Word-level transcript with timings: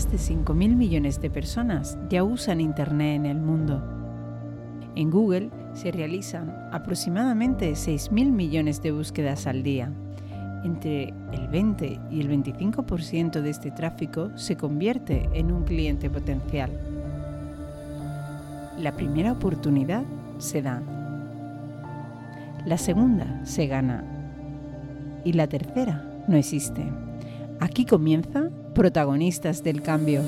más 0.00 0.10
de 0.10 0.16
5.000 0.16 0.76
millones 0.76 1.20
de 1.20 1.28
personas 1.28 1.98
ya 2.08 2.24
usan 2.24 2.62
Internet 2.62 3.16
en 3.16 3.26
el 3.26 3.38
mundo. 3.38 3.82
En 4.96 5.10
Google 5.10 5.50
se 5.74 5.92
realizan 5.92 6.56
aproximadamente 6.72 7.72
6.000 7.72 8.30
millones 8.30 8.80
de 8.80 8.92
búsquedas 8.92 9.46
al 9.46 9.62
día. 9.62 9.92
Entre 10.64 11.12
el 11.32 11.48
20 11.48 12.00
y 12.10 12.20
el 12.20 12.30
25% 12.30 13.42
de 13.42 13.50
este 13.50 13.72
tráfico 13.72 14.30
se 14.36 14.56
convierte 14.56 15.28
en 15.34 15.52
un 15.52 15.64
cliente 15.64 16.08
potencial. 16.08 16.70
La 18.78 18.92
primera 18.92 19.32
oportunidad 19.32 20.04
se 20.38 20.62
da. 20.62 20.80
La 22.64 22.78
segunda 22.78 23.44
se 23.44 23.66
gana. 23.66 24.02
Y 25.26 25.34
la 25.34 25.46
tercera 25.46 26.22
no 26.26 26.38
existe. 26.38 26.90
Aquí 27.58 27.84
comienza 27.84 28.48
Protagonistas 28.74 29.64
del 29.64 29.82
Cambio. 29.82 30.22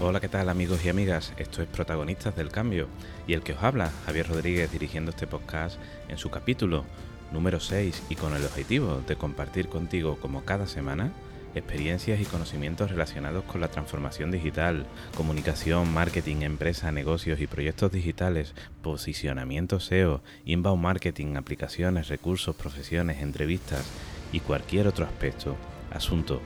Hola, 0.00 0.20
¿qué 0.20 0.28
tal 0.28 0.48
amigos 0.48 0.84
y 0.84 0.88
amigas? 0.88 1.34
Esto 1.36 1.62
es 1.62 1.68
Protagonistas 1.68 2.34
del 2.34 2.48
Cambio 2.48 2.88
y 3.26 3.34
el 3.34 3.42
que 3.42 3.52
os 3.52 3.62
habla, 3.62 3.92
Javier 4.06 4.26
Rodríguez, 4.26 4.72
dirigiendo 4.72 5.10
este 5.10 5.26
podcast 5.26 5.78
en 6.08 6.16
su 6.16 6.30
capítulo 6.30 6.84
número 7.30 7.60
6 7.60 8.04
y 8.08 8.16
con 8.16 8.34
el 8.34 8.44
objetivo 8.44 9.02
de 9.06 9.16
compartir 9.16 9.68
contigo 9.68 10.16
como 10.20 10.44
cada 10.44 10.66
semana 10.66 11.12
experiencias 11.54 12.20
y 12.20 12.24
conocimientos 12.24 12.90
relacionados 12.90 13.44
con 13.44 13.60
la 13.60 13.68
transformación 13.68 14.30
digital, 14.30 14.86
comunicación, 15.16 15.92
marketing, 15.92 16.42
empresa, 16.42 16.92
negocios 16.92 17.40
y 17.40 17.46
proyectos 17.46 17.92
digitales, 17.92 18.54
posicionamiento 18.82 19.80
SEO, 19.80 20.22
inbound 20.44 20.82
marketing, 20.82 21.36
aplicaciones, 21.36 22.08
recursos, 22.08 22.56
profesiones, 22.56 23.22
entrevistas 23.22 23.84
y 24.32 24.40
cualquier 24.40 24.86
otro 24.86 25.04
aspecto, 25.04 25.56
asunto 25.90 26.40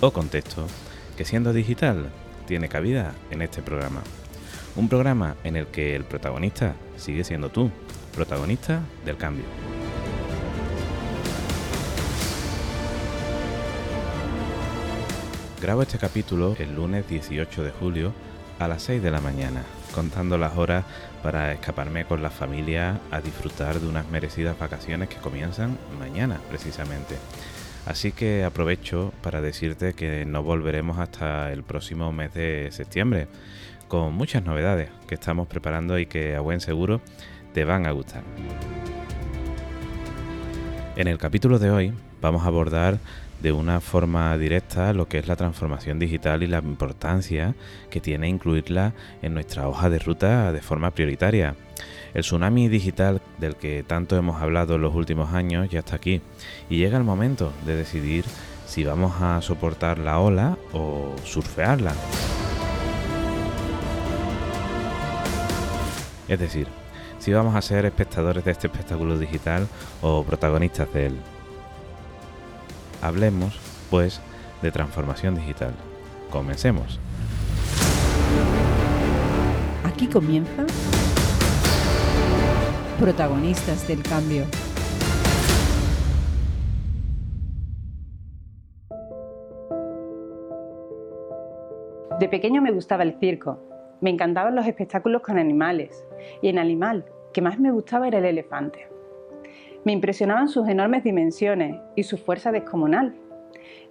o 0.00 0.12
contexto 0.12 0.66
que 1.16 1.24
siendo 1.24 1.52
digital 1.52 2.10
tiene 2.46 2.68
cabida 2.68 3.14
en 3.30 3.42
este 3.42 3.62
programa. 3.62 4.02
Un 4.76 4.88
programa 4.88 5.36
en 5.44 5.56
el 5.56 5.66
que 5.66 5.96
el 5.96 6.04
protagonista 6.04 6.74
sigue 6.96 7.24
siendo 7.24 7.50
tú, 7.50 7.70
protagonista 8.14 8.80
del 9.04 9.16
cambio. 9.16 9.44
Grabo 15.60 15.82
este 15.82 15.98
capítulo 15.98 16.54
el 16.60 16.76
lunes 16.76 17.08
18 17.08 17.64
de 17.64 17.72
julio 17.72 18.12
a 18.60 18.68
las 18.68 18.80
6 18.84 19.02
de 19.02 19.10
la 19.10 19.20
mañana, 19.20 19.64
contando 19.92 20.38
las 20.38 20.56
horas 20.56 20.84
para 21.20 21.52
escaparme 21.52 22.04
con 22.04 22.22
la 22.22 22.30
familia 22.30 23.00
a 23.10 23.20
disfrutar 23.20 23.80
de 23.80 23.88
unas 23.88 24.08
merecidas 24.08 24.56
vacaciones 24.56 25.08
que 25.08 25.16
comienzan 25.16 25.76
mañana 25.98 26.40
precisamente. 26.48 27.16
Así 27.86 28.12
que 28.12 28.44
aprovecho 28.44 29.12
para 29.20 29.40
decirte 29.40 29.94
que 29.94 30.24
no 30.24 30.44
volveremos 30.44 30.98
hasta 31.00 31.52
el 31.52 31.64
próximo 31.64 32.12
mes 32.12 32.34
de 32.34 32.68
septiembre, 32.70 33.26
con 33.88 34.14
muchas 34.14 34.44
novedades 34.44 34.90
que 35.08 35.16
estamos 35.16 35.48
preparando 35.48 35.98
y 35.98 36.06
que 36.06 36.36
a 36.36 36.40
buen 36.40 36.60
seguro 36.60 37.00
te 37.52 37.64
van 37.64 37.84
a 37.86 37.90
gustar. 37.90 38.22
En 40.94 41.08
el 41.08 41.18
capítulo 41.18 41.58
de 41.58 41.70
hoy 41.72 41.92
vamos 42.20 42.44
a 42.44 42.46
abordar 42.46 42.98
de 43.40 43.52
una 43.52 43.80
forma 43.80 44.36
directa 44.36 44.92
lo 44.92 45.08
que 45.08 45.18
es 45.18 45.28
la 45.28 45.36
transformación 45.36 45.98
digital 45.98 46.42
y 46.42 46.46
la 46.46 46.58
importancia 46.58 47.54
que 47.90 48.00
tiene 48.00 48.28
incluirla 48.28 48.94
en 49.22 49.34
nuestra 49.34 49.68
hoja 49.68 49.90
de 49.90 49.98
ruta 49.98 50.52
de 50.52 50.60
forma 50.60 50.90
prioritaria. 50.90 51.54
El 52.14 52.22
tsunami 52.22 52.68
digital 52.68 53.20
del 53.38 53.56
que 53.56 53.84
tanto 53.86 54.16
hemos 54.16 54.40
hablado 54.42 54.74
en 54.76 54.82
los 54.82 54.94
últimos 54.94 55.32
años 55.34 55.68
ya 55.70 55.80
está 55.80 55.96
aquí 55.96 56.20
y 56.68 56.78
llega 56.78 56.98
el 56.98 57.04
momento 57.04 57.52
de 57.64 57.76
decidir 57.76 58.24
si 58.66 58.84
vamos 58.84 59.20
a 59.20 59.40
soportar 59.40 59.98
la 59.98 60.18
ola 60.18 60.58
o 60.72 61.14
surfearla. 61.24 61.94
Es 66.28 66.38
decir, 66.38 66.66
si 67.18 67.32
vamos 67.32 67.54
a 67.54 67.62
ser 67.62 67.86
espectadores 67.86 68.44
de 68.44 68.50
este 68.52 68.66
espectáculo 68.66 69.18
digital 69.18 69.66
o 70.02 70.22
protagonistas 70.24 70.92
de 70.92 71.06
él. 71.06 71.18
Hablemos, 73.00 73.58
pues, 73.90 74.20
de 74.62 74.72
transformación 74.72 75.34
digital. 75.36 75.72
Comencemos. 76.30 76.98
Aquí 79.84 80.06
comienza 80.06 80.66
Protagonistas 82.98 83.86
del 83.86 84.02
Cambio. 84.02 84.44
De 92.18 92.28
pequeño 92.28 92.60
me 92.60 92.72
gustaba 92.72 93.04
el 93.04 93.16
circo. 93.20 93.60
Me 94.00 94.10
encantaban 94.10 94.56
los 94.56 94.66
espectáculos 94.66 95.22
con 95.22 95.38
animales. 95.38 96.04
Y 96.42 96.48
el 96.48 96.58
animal 96.58 97.04
que 97.32 97.40
más 97.40 97.60
me 97.60 97.70
gustaba 97.70 98.08
era 98.08 98.18
el 98.18 98.24
elefante. 98.24 98.87
Me 99.84 99.92
impresionaban 99.92 100.48
sus 100.48 100.68
enormes 100.68 101.04
dimensiones 101.04 101.80
y 101.94 102.02
su 102.02 102.18
fuerza 102.18 102.52
descomunal. 102.52 103.14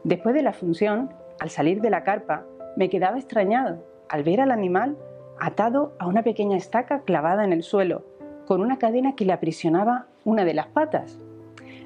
Después 0.04 0.36
de 0.36 0.42
la 0.42 0.54
función, 0.54 1.10
al 1.40 1.50
salir 1.50 1.82
de 1.82 1.90
la 1.90 2.04
carpa, 2.04 2.46
me 2.76 2.90
quedaba 2.90 3.18
extrañado 3.18 3.84
al 4.10 4.24
ver 4.24 4.42
al 4.42 4.52
animal 4.52 4.98
atado 5.40 5.94
a 6.00 6.08
una 6.08 6.24
pequeña 6.24 6.58
estaca 6.58 7.02
clavada 7.02 7.44
en 7.44 7.54
el 7.54 7.64
suelo, 7.64 8.04
con 8.46 8.62
una 8.62 8.78
cadena 8.78 9.16
que 9.16 9.26
le 9.26 9.34
aprisionaba 9.34 10.08
una 10.24 10.46
de 10.46 10.54
las 10.54 10.68
patas. 10.68 11.20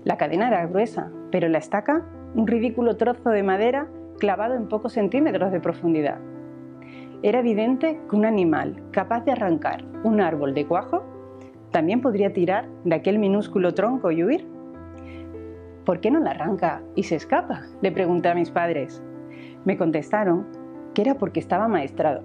La 0.03 0.18
cadena 0.18 0.47
era 0.47 0.66
gruesa, 0.66 1.12
pero 1.31 1.47
la 1.47 1.57
estaca 1.57 2.06
un 2.35 2.47
ridículo 2.47 2.97
trozo 2.97 3.29
de 3.29 3.44
madera 3.44 3.88
clavado 4.19 4.56
en 4.56 4.68
pocos 4.68 4.94
centímetros 4.94 5.51
de 5.51 5.59
profundidad. 5.59 6.19
Era 7.23 7.39
evidente 7.39 8.00
que 8.09 8.16
un 8.16 8.25
animal 8.25 8.81
capaz 8.91 9.25
de 9.25 9.31
arrancar 9.31 9.83
un 10.03 10.22
árbol 10.22 10.53
de 10.53 10.66
cuajo 10.66 11.03
también 11.71 12.01
podría 12.01 12.33
tirar 12.33 12.67
de 12.83 12.95
aquel 12.95 13.17
minúsculo 13.17 13.73
tronco 13.73 14.11
y 14.11 14.23
huir. 14.23 14.47
¿Por 15.85 15.99
qué 15.99 16.11
no 16.11 16.19
la 16.19 16.31
arranca 16.31 16.83
y 16.95 17.03
se 17.03 17.15
escapa? 17.15 17.63
Le 17.81 17.91
pregunté 17.91 18.29
a 18.29 18.35
mis 18.35 18.51
padres. 18.51 19.01
Me 19.65 19.77
contestaron 19.77 20.45
que 20.93 21.01
era 21.01 21.15
porque 21.15 21.39
estaba 21.39 21.67
maestrado. 21.67 22.23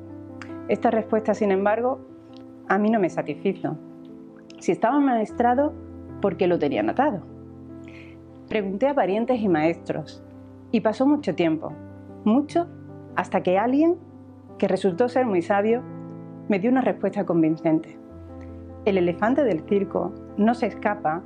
Esta 0.68 0.90
respuesta, 0.90 1.32
sin 1.32 1.52
embargo, 1.52 2.00
a 2.68 2.76
mí 2.78 2.90
no 2.90 2.98
me 2.98 3.08
satisfizo. 3.08 3.78
Si 4.58 4.72
estaba 4.72 4.98
maestrado, 4.98 5.72
¿por 6.20 6.36
qué 6.36 6.48
lo 6.48 6.58
tenían 6.58 6.90
atado? 6.90 7.22
Pregunté 8.48 8.88
a 8.88 8.94
parientes 8.94 9.40
y 9.40 9.48
maestros 9.48 10.24
y 10.72 10.80
pasó 10.80 11.06
mucho 11.06 11.34
tiempo, 11.34 11.72
mucho, 12.24 12.66
hasta 13.14 13.42
que 13.42 13.58
alguien, 13.58 13.96
que 14.58 14.68
resultó 14.68 15.08
ser 15.08 15.24
muy 15.24 15.42
sabio, 15.42 15.82
me 16.48 16.58
dio 16.58 16.70
una 16.70 16.80
respuesta 16.80 17.24
convincente. 17.24 18.05
El 18.86 18.98
elefante 18.98 19.42
del 19.42 19.62
circo 19.68 20.12
no 20.36 20.54
se 20.54 20.66
escapa 20.66 21.20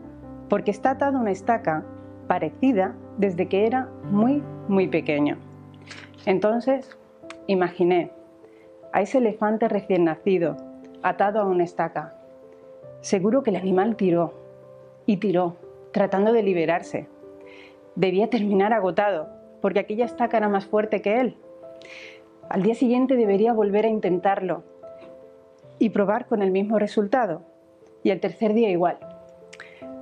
porque 0.48 0.70
está 0.70 0.92
atado 0.92 1.18
a 1.18 1.20
una 1.20 1.30
estaca 1.30 1.84
parecida 2.26 2.94
desde 3.18 3.48
que 3.48 3.66
era 3.66 3.86
muy, 4.10 4.42
muy 4.66 4.88
pequeño. 4.88 5.36
Entonces, 6.24 6.96
imaginé 7.48 8.12
a 8.94 9.02
ese 9.02 9.18
elefante 9.18 9.68
recién 9.68 10.04
nacido 10.04 10.56
atado 11.02 11.38
a 11.38 11.44
una 11.44 11.64
estaca. 11.64 12.14
Seguro 13.02 13.42
que 13.42 13.50
el 13.50 13.56
animal 13.56 13.94
tiró 13.94 14.32
y 15.04 15.18
tiró, 15.18 15.56
tratando 15.92 16.32
de 16.32 16.42
liberarse. 16.42 17.08
Debía 17.94 18.30
terminar 18.30 18.72
agotado, 18.72 19.28
porque 19.60 19.80
aquella 19.80 20.06
estaca 20.06 20.38
era 20.38 20.48
más 20.48 20.64
fuerte 20.64 21.02
que 21.02 21.20
él. 21.20 21.36
Al 22.48 22.62
día 22.62 22.74
siguiente 22.74 23.16
debería 23.16 23.52
volver 23.52 23.84
a 23.84 23.90
intentarlo 23.90 24.62
y 25.78 25.90
probar 25.90 26.26
con 26.26 26.40
el 26.40 26.52
mismo 26.52 26.78
resultado 26.78 27.49
y 28.02 28.10
el 28.10 28.20
tercer 28.20 28.54
día 28.54 28.70
igual. 28.70 28.98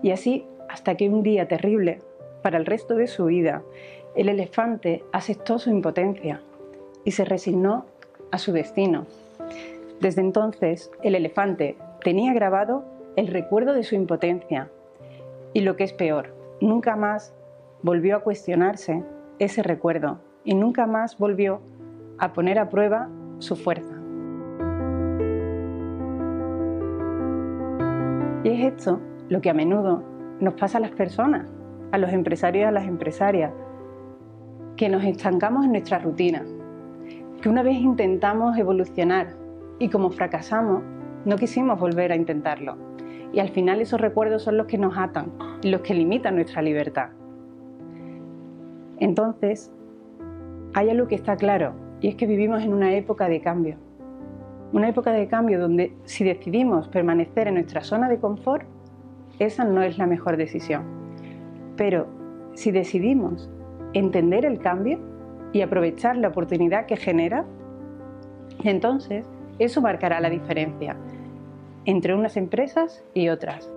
Y 0.03 0.11
así 0.11 0.47
hasta 0.69 0.97
que 0.97 1.09
un 1.09 1.23
día 1.23 1.49
terrible, 1.49 2.01
para 2.43 2.59
el 2.59 2.67
resto 2.67 2.95
de 2.95 3.07
su 3.07 3.27
vida, 3.27 3.63
el 4.15 4.29
elefante 4.29 5.03
aceptó 5.13 5.59
su 5.59 5.71
impotencia 5.71 6.41
y 7.05 7.13
se 7.13 7.25
resignó 7.25 7.87
a 8.31 8.39
su 8.39 8.53
destino. 8.53 9.07
Desde 10.01 10.21
entonces, 10.21 10.91
el 11.03 11.15
elefante 11.15 11.77
tenía 12.03 12.33
grabado 12.33 12.85
el 13.17 13.27
recuerdo 13.27 13.73
de 13.73 13.83
su 13.83 13.95
impotencia 13.95 14.71
y 15.53 15.61
lo 15.61 15.77
que 15.77 15.85
es 15.85 15.93
peor, 15.93 16.35
nunca 16.61 16.95
más 16.95 17.35
volvió 17.83 18.17
a 18.17 18.21
cuestionarse 18.21 19.03
ese 19.39 19.63
recuerdo 19.63 20.19
y 20.45 20.55
nunca 20.55 20.87
más 20.87 21.19
volvió 21.19 21.61
a 22.19 22.33
poner 22.33 22.59
a 22.59 22.69
prueba 22.69 23.09
su 23.39 23.57
fuerza. 23.57 23.98
Esto 28.69 29.01
lo 29.29 29.41
que 29.41 29.51
a 29.51 29.55
menudo 29.55 30.03
nos 30.41 30.55
pasa 30.55 30.79
a 30.79 30.81
las 30.81 30.93
personas, 30.93 31.51
a 31.93 31.99
los 31.99 32.13
empresarios 32.13 32.63
y 32.63 32.65
a 32.65 32.71
las 32.71 32.87
empresarias, 32.87 33.53
que 34.77 34.89
nos 34.89 35.05
estancamos 35.05 35.65
en 35.65 35.73
nuestra 35.73 35.99
rutina. 35.99 36.45
que 37.41 37.49
una 37.49 37.63
vez 37.63 37.77
intentamos 37.77 38.59
evolucionar 38.59 39.29
y 39.79 39.91
como 39.91 40.11
fracasamos, 40.11 40.83
no 41.25 41.37
quisimos 41.37 41.79
volver 41.79 42.11
a 42.11 42.17
intentarlo. 42.17 42.77
Y 43.33 43.39
al 43.39 43.51
final 43.51 43.81
esos 43.81 44.01
recuerdos 44.01 44.43
son 44.43 44.57
los 44.57 44.67
que 44.67 44.77
nos 44.77 44.99
atan 44.99 45.33
y 45.63 45.71
los 45.71 45.83
que 45.83 45.95
limitan 45.95 46.35
nuestra 46.35 46.63
libertad. 46.63 47.11
Entonces, 48.99 49.71
hay 50.75 50.91
algo 50.91 51.07
que 51.07 51.15
está 51.15 51.37
claro, 51.37 51.75
y 52.01 52.09
es 52.09 52.17
que 52.17 52.27
vivimos 52.27 52.63
en 52.63 52.73
una 52.73 52.93
época 52.95 53.29
de 53.29 53.41
cambio. 53.41 53.77
Una 54.73 54.89
época 54.91 55.13
de 55.13 55.29
cambio 55.29 55.59
donde 55.59 55.95
si 56.05 56.25
decidimos 56.25 56.89
permanecer 56.89 57.49
en 57.49 57.55
nuestra 57.55 57.83
zona 57.83 58.09
de 58.09 58.19
confort, 58.19 58.67
esa 59.39 59.65
no 59.65 59.83
es 59.83 59.97
la 59.97 60.07
mejor 60.07 60.37
decisión. 60.37 60.83
Pero 61.77 62.07
si 62.55 62.71
decidimos 62.71 63.49
entender 63.95 64.45
el 64.45 64.59
cambio 64.59 64.99
y 65.53 65.63
aprovechar 65.63 66.17
la 66.17 66.29
oportunidad 66.29 66.85
que 66.85 66.97
genera, 66.97 67.47
entonces 68.63 69.27
eso 69.59 69.81
marcará 69.81 70.21
la 70.21 70.29
diferencia 70.29 70.97
entre 71.87 72.15
unas 72.15 72.37
empresas 72.37 73.03
y 73.15 73.31
otras. 73.31 73.73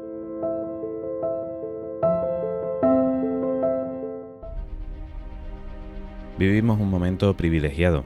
Vivimos 6.37 6.79
un 6.79 6.89
momento 6.89 7.33
privilegiado, 7.37 8.03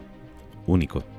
único. 0.68 1.15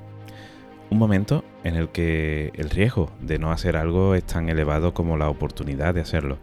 Un 0.89 0.99
momento 0.99 1.43
en 1.65 1.75
el 1.75 1.89
que 1.89 2.51
el 2.55 2.69
riesgo 2.69 3.11
de 3.19 3.39
no 3.39 3.51
hacer 3.51 3.75
algo 3.75 4.15
es 4.15 4.23
tan 4.23 4.47
elevado 4.47 4.93
como 4.93 5.17
la 5.17 5.29
oportunidad 5.29 5.93
de 5.93 5.99
hacerlo. 5.99 6.37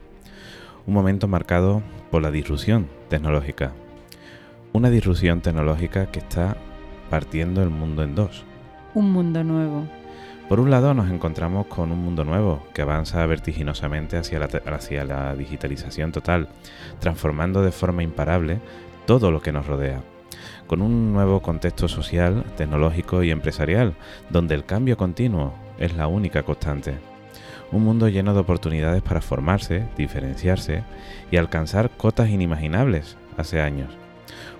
Un 0.86 0.92
momento 0.92 1.28
marcado 1.28 1.82
por 2.10 2.20
la 2.20 2.30
disrupción 2.30 2.88
tecnológica. 3.08 3.72
Una 4.74 4.90
disrupción 4.90 5.40
tecnológica 5.40 6.10
que 6.10 6.18
está 6.18 6.58
partiendo 7.08 7.62
el 7.62 7.70
mundo 7.70 8.02
en 8.02 8.14
dos. 8.14 8.44
Un 8.92 9.12
mundo 9.12 9.42
nuevo. 9.42 9.86
Por 10.50 10.60
un 10.60 10.70
lado 10.70 10.92
nos 10.92 11.10
encontramos 11.10 11.66
con 11.66 11.90
un 11.90 12.04
mundo 12.04 12.24
nuevo 12.24 12.66
que 12.74 12.82
avanza 12.82 13.24
vertiginosamente 13.24 14.18
hacia 14.18 14.40
la, 14.40 14.48
hacia 14.66 15.04
la 15.06 15.34
digitalización 15.34 16.12
total, 16.12 16.48
transformando 17.00 17.62
de 17.62 17.72
forma 17.72 18.02
imparable 18.02 18.60
todo 19.06 19.30
lo 19.30 19.40
que 19.40 19.52
nos 19.52 19.66
rodea 19.66 20.02
con 20.74 20.82
un 20.82 21.12
nuevo 21.12 21.40
contexto 21.40 21.86
social, 21.86 22.42
tecnológico 22.56 23.22
y 23.22 23.30
empresarial, 23.30 23.94
donde 24.28 24.56
el 24.56 24.64
cambio 24.64 24.96
continuo 24.96 25.54
es 25.78 25.94
la 25.94 26.08
única 26.08 26.42
constante. 26.42 26.96
Un 27.70 27.84
mundo 27.84 28.08
lleno 28.08 28.34
de 28.34 28.40
oportunidades 28.40 29.00
para 29.00 29.20
formarse, 29.20 29.86
diferenciarse 29.96 30.82
y 31.30 31.36
alcanzar 31.36 31.90
cotas 31.90 32.28
inimaginables 32.28 33.16
hace 33.36 33.60
años. 33.60 33.88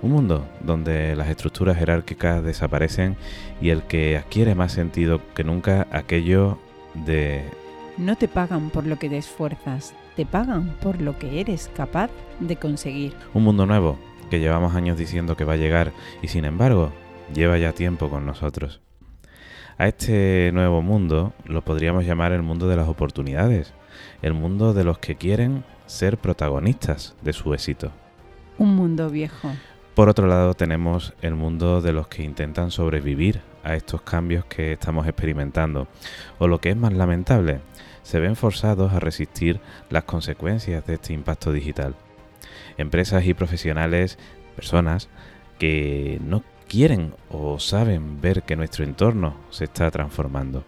Un 0.02 0.12
mundo 0.12 0.46
donde 0.61 1.16
las 1.16 1.31
estructuras 1.31 1.78
jerárquicas 1.78 2.44
desaparecen 2.44 3.17
y 3.60 3.70
el 3.70 3.82
que 3.82 4.17
adquiere 4.17 4.55
más 4.55 4.70
sentido 4.70 5.20
que 5.34 5.43
nunca 5.43 5.88
aquello 5.90 6.58
de... 6.94 7.43
No 7.99 8.14
te 8.14 8.28
pagan 8.28 8.70
por 8.70 8.87
lo 8.87 9.00
que 9.00 9.08
te 9.08 9.19
esfuerzas, 9.19 9.94
te 10.14 10.26
pagan 10.26 10.76
por 10.81 11.00
lo 11.00 11.19
que 11.19 11.40
eres 11.40 11.72
capaz 11.75 12.12
de 12.38 12.55
conseguir. 12.55 13.14
Un 13.34 13.43
mundo 13.43 13.67
nuevo 13.67 13.99
que 14.31 14.41
llevamos 14.41 14.75
años 14.75 14.99
diciendo 14.99 15.37
que 15.37 15.44
va 15.44 15.55
a 15.55 15.56
llegar 15.56 15.93
y 16.23 16.29
sin 16.29 16.44
embargo 16.44 16.93
lleva 17.32 17.59
ya 17.59 17.73
tiempo 17.73 18.11
con 18.11 18.26
nosotros. 18.26 18.81
A 19.76 19.88
este 19.88 20.50
nuevo 20.53 20.82
mundo 20.82 21.32
lo 21.47 21.62
podríamos 21.62 22.05
llamar 22.05 22.32
el 22.32 22.43
mundo 22.43 22.69
de 22.69 22.76
las 22.76 22.88
oportunidades, 22.88 23.75
el 24.23 24.32
mundo 24.32 24.73
de 24.73 24.85
los 24.85 24.99
que 24.99 25.17
quieren 25.17 25.65
ser 25.87 26.19
protagonistas 26.19 27.17
de 27.23 27.32
su 27.32 27.53
éxito. 27.55 27.91
Un 28.59 28.76
mundo 28.76 29.11
viejo. 29.11 29.50
Por 29.94 30.09
otro 30.09 30.27
lado 30.27 30.55
tenemos 30.55 31.12
el 31.23 31.35
mundo 31.35 31.81
de 31.81 31.93
los 31.93 32.09
que 32.09 32.23
intentan 32.23 32.70
sobrevivir 32.70 33.41
a 33.65 33.75
estos 33.75 34.03
cambios 34.03 34.44
que 34.44 34.73
estamos 34.73 35.06
experimentando, 35.06 35.88
o 36.38 36.47
lo 36.47 36.61
que 36.61 36.70
es 36.70 36.77
más 36.77 36.93
lamentable, 36.93 37.61
se 38.03 38.20
ven 38.20 38.37
forzados 38.37 38.93
a 38.93 39.00
resistir 39.00 39.61
las 39.91 40.05
consecuencias 40.05 40.85
de 40.87 40.94
este 40.94 41.15
impacto 41.15 41.53
digital 41.53 41.94
empresas 42.79 43.25
y 43.26 43.35
profesionales, 43.35 44.19
personas 44.56 45.09
que 45.59 46.21
no 46.25 46.43
quieren 46.69 47.15
o 47.31 47.59
saben 47.59 48.21
ver 48.21 48.43
que 48.43 48.56
nuestro 48.56 48.85
entorno 48.85 49.37
se 49.50 49.65
está 49.65 49.91
transformando. 49.91 50.65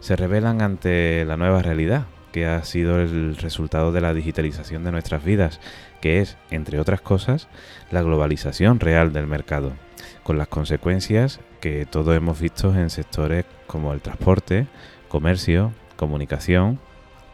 Se 0.00 0.16
revelan 0.16 0.62
ante 0.62 1.24
la 1.24 1.36
nueva 1.36 1.62
realidad 1.62 2.06
que 2.32 2.46
ha 2.46 2.64
sido 2.64 3.00
el 3.00 3.36
resultado 3.36 3.92
de 3.92 4.00
la 4.00 4.14
digitalización 4.14 4.84
de 4.84 4.92
nuestras 4.92 5.22
vidas, 5.22 5.60
que 6.00 6.20
es, 6.20 6.36
entre 6.50 6.80
otras 6.80 7.00
cosas, 7.00 7.48
la 7.90 8.02
globalización 8.02 8.80
real 8.80 9.12
del 9.12 9.26
mercado, 9.26 9.74
con 10.22 10.38
las 10.38 10.48
consecuencias 10.48 11.40
que 11.60 11.86
todos 11.86 12.16
hemos 12.16 12.40
visto 12.40 12.74
en 12.74 12.90
sectores 12.90 13.44
como 13.66 13.92
el 13.92 14.00
transporte, 14.00 14.66
comercio, 15.08 15.72
comunicación 15.96 16.80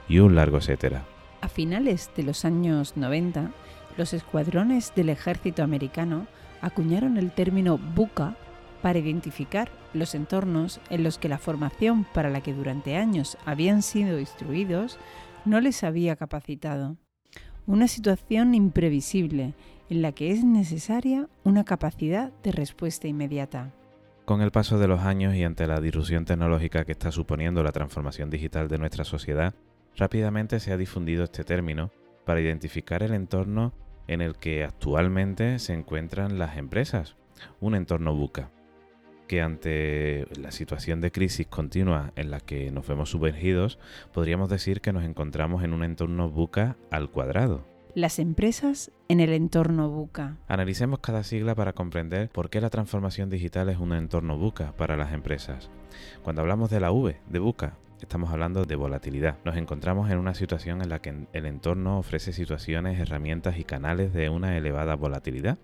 y 0.08 0.18
un 0.18 0.34
largo 0.34 0.58
etcétera. 0.58 1.04
A 1.40 1.48
finales 1.48 2.10
de 2.16 2.24
los 2.24 2.44
años 2.44 2.96
90, 2.96 3.52
los 3.98 4.14
escuadrones 4.14 4.94
del 4.94 5.10
ejército 5.10 5.62
americano 5.62 6.28
acuñaron 6.62 7.18
el 7.18 7.32
término 7.32 7.78
buca 7.78 8.36
para 8.80 9.00
identificar 9.00 9.70
los 9.92 10.14
entornos 10.14 10.80
en 10.88 11.02
los 11.02 11.18
que 11.18 11.28
la 11.28 11.38
formación 11.38 12.06
para 12.14 12.30
la 12.30 12.40
que 12.40 12.54
durante 12.54 12.96
años 12.96 13.36
habían 13.44 13.82
sido 13.82 14.20
instruidos 14.20 14.98
no 15.44 15.60
les 15.60 15.82
había 15.82 16.14
capacitado. 16.14 16.96
Una 17.66 17.88
situación 17.88 18.54
imprevisible 18.54 19.54
en 19.90 20.00
la 20.02 20.12
que 20.12 20.30
es 20.30 20.44
necesaria 20.44 21.28
una 21.42 21.64
capacidad 21.64 22.32
de 22.44 22.52
respuesta 22.52 23.08
inmediata. 23.08 23.72
Con 24.24 24.42
el 24.42 24.52
paso 24.52 24.78
de 24.78 24.86
los 24.86 25.00
años 25.00 25.34
y 25.34 25.42
ante 25.42 25.66
la 25.66 25.80
disrupción 25.80 26.24
tecnológica 26.24 26.84
que 26.84 26.92
está 26.92 27.10
suponiendo 27.10 27.64
la 27.64 27.72
transformación 27.72 28.30
digital 28.30 28.68
de 28.68 28.78
nuestra 28.78 29.04
sociedad, 29.04 29.54
rápidamente 29.96 30.60
se 30.60 30.72
ha 30.72 30.76
difundido 30.76 31.24
este 31.24 31.44
término 31.44 31.90
para 32.24 32.40
identificar 32.40 33.02
el 33.02 33.14
entorno 33.14 33.72
en 34.08 34.20
el 34.20 34.36
que 34.36 34.64
actualmente 34.64 35.58
se 35.58 35.74
encuentran 35.74 36.38
las 36.38 36.56
empresas, 36.56 37.16
un 37.60 37.74
entorno 37.74 38.14
buca, 38.14 38.50
que 39.28 39.42
ante 39.42 40.26
la 40.36 40.50
situación 40.50 41.00
de 41.00 41.12
crisis 41.12 41.46
continua 41.46 42.12
en 42.16 42.30
la 42.30 42.40
que 42.40 42.72
nos 42.72 42.88
vemos 42.88 43.10
sumergidos, 43.10 43.78
podríamos 44.12 44.48
decir 44.48 44.80
que 44.80 44.92
nos 44.92 45.04
encontramos 45.04 45.62
en 45.62 45.72
un 45.72 45.84
entorno 45.84 46.28
buca 46.28 46.76
al 46.90 47.10
cuadrado. 47.10 47.64
Las 47.94 48.18
empresas 48.18 48.92
en 49.08 49.20
el 49.20 49.32
entorno 49.32 49.88
buca. 49.90 50.36
Analicemos 50.46 51.00
cada 51.00 51.24
sigla 51.24 51.54
para 51.54 51.72
comprender 51.72 52.28
por 52.28 52.48
qué 52.50 52.60
la 52.60 52.70
transformación 52.70 53.28
digital 53.28 53.68
es 53.68 53.78
un 53.78 53.92
entorno 53.92 54.38
buca 54.38 54.72
para 54.76 54.96
las 54.96 55.12
empresas. 55.12 55.70
Cuando 56.22 56.42
hablamos 56.42 56.70
de 56.70 56.80
la 56.80 56.92
V, 56.92 57.16
de 57.28 57.38
buca, 57.38 57.76
estamos 58.00 58.30
hablando 58.30 58.64
de 58.64 58.76
volatilidad. 58.76 59.36
Nos 59.44 59.56
encontramos 59.56 60.10
en 60.10 60.18
una 60.18 60.34
situación 60.34 60.82
en 60.82 60.88
la 60.88 61.00
que 61.00 61.26
el 61.32 61.46
entorno 61.46 61.98
ofrece 61.98 62.32
situaciones, 62.32 63.00
herramientas 63.00 63.58
y 63.58 63.64
canales 63.64 64.12
de 64.12 64.28
una 64.28 64.56
elevada 64.56 64.94
volatilidad. 64.94 65.58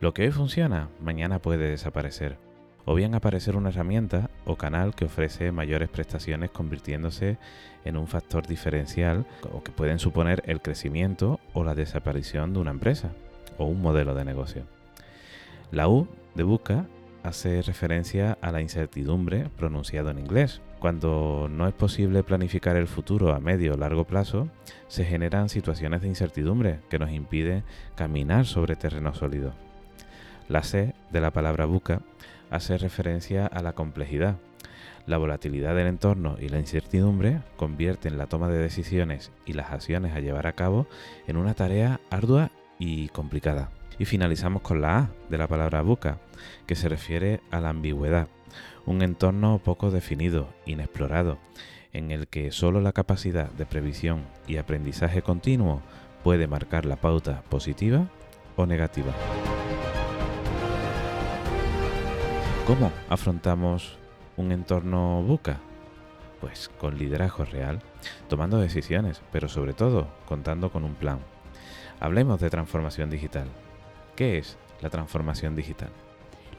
Lo 0.00 0.14
que 0.14 0.22
hoy 0.22 0.30
funciona, 0.30 0.88
mañana 1.00 1.40
puede 1.40 1.68
desaparecer. 1.68 2.38
O 2.86 2.94
bien 2.94 3.14
aparecer 3.14 3.56
una 3.56 3.68
herramienta 3.68 4.30
o 4.46 4.56
canal 4.56 4.94
que 4.94 5.04
ofrece 5.04 5.52
mayores 5.52 5.90
prestaciones 5.90 6.50
convirtiéndose 6.50 7.38
en 7.84 7.96
un 7.96 8.06
factor 8.06 8.46
diferencial 8.46 9.26
o 9.52 9.62
que 9.62 9.70
pueden 9.70 9.98
suponer 9.98 10.42
el 10.46 10.62
crecimiento 10.62 11.38
o 11.52 11.62
la 11.62 11.74
desaparición 11.74 12.54
de 12.54 12.60
una 12.60 12.70
empresa 12.70 13.12
o 13.58 13.66
un 13.66 13.82
modelo 13.82 14.14
de 14.14 14.24
negocio. 14.24 14.64
La 15.70 15.88
U 15.88 16.08
de 16.34 16.42
busca 16.42 16.86
hace 17.22 17.62
referencia 17.62 18.38
a 18.40 18.50
la 18.50 18.62
incertidumbre 18.62 19.48
pronunciado 19.56 20.10
en 20.10 20.18
inglés, 20.18 20.62
cuando 20.80 21.46
no 21.50 21.68
es 21.68 21.74
posible 21.74 22.24
planificar 22.24 22.74
el 22.76 22.88
futuro 22.88 23.34
a 23.34 23.38
medio 23.38 23.74
o 23.74 23.76
largo 23.76 24.04
plazo, 24.04 24.48
se 24.88 25.04
generan 25.04 25.50
situaciones 25.50 26.00
de 26.00 26.08
incertidumbre 26.08 26.80
que 26.88 26.98
nos 26.98 27.12
impiden 27.12 27.64
caminar 27.94 28.46
sobre 28.46 28.76
terreno 28.76 29.14
sólido. 29.14 29.52
La 30.48 30.62
C 30.62 30.94
de 31.12 31.20
la 31.20 31.32
palabra 31.32 31.66
buca 31.66 32.00
hace 32.50 32.78
referencia 32.78 33.46
a 33.46 33.62
la 33.62 33.74
complejidad. 33.74 34.36
La 35.06 35.18
volatilidad 35.18 35.76
del 35.76 35.86
entorno 35.86 36.36
y 36.40 36.48
la 36.48 36.58
incertidumbre 36.58 37.40
convierten 37.56 38.16
la 38.16 38.26
toma 38.26 38.48
de 38.48 38.58
decisiones 38.58 39.32
y 39.44 39.52
las 39.52 39.70
acciones 39.72 40.14
a 40.14 40.20
llevar 40.20 40.46
a 40.46 40.54
cabo 40.54 40.86
en 41.26 41.36
una 41.36 41.54
tarea 41.54 42.00
ardua 42.10 42.52
y 42.78 43.08
complicada. 43.08 43.70
Y 43.98 44.06
finalizamos 44.06 44.62
con 44.62 44.80
la 44.80 44.98
A 44.98 45.10
de 45.28 45.36
la 45.36 45.46
palabra 45.46 45.82
buca, 45.82 46.18
que 46.66 46.74
se 46.74 46.88
refiere 46.88 47.40
a 47.50 47.60
la 47.60 47.68
ambigüedad 47.68 48.28
un 48.86 49.02
entorno 49.02 49.60
poco 49.62 49.90
definido, 49.90 50.48
inexplorado, 50.66 51.38
en 51.92 52.10
el 52.10 52.28
que 52.28 52.52
solo 52.52 52.80
la 52.80 52.92
capacidad 52.92 53.50
de 53.50 53.66
previsión 53.66 54.24
y 54.46 54.56
aprendizaje 54.56 55.22
continuo 55.22 55.82
puede 56.22 56.46
marcar 56.46 56.84
la 56.84 56.96
pauta 56.96 57.42
positiva 57.48 58.08
o 58.56 58.66
negativa. 58.66 59.12
¿Cómo 62.66 62.92
afrontamos 63.08 63.98
un 64.36 64.52
entorno 64.52 65.22
buca? 65.22 65.58
Pues 66.40 66.70
con 66.78 66.96
liderazgo 66.96 67.44
real, 67.44 67.80
tomando 68.28 68.58
decisiones, 68.58 69.22
pero 69.32 69.48
sobre 69.48 69.72
todo 69.72 70.08
contando 70.26 70.70
con 70.70 70.84
un 70.84 70.94
plan. 70.94 71.18
Hablemos 71.98 72.40
de 72.40 72.48
transformación 72.48 73.10
digital. 73.10 73.48
¿Qué 74.14 74.38
es 74.38 74.56
la 74.80 74.88
transformación 74.88 75.56
digital? 75.56 75.90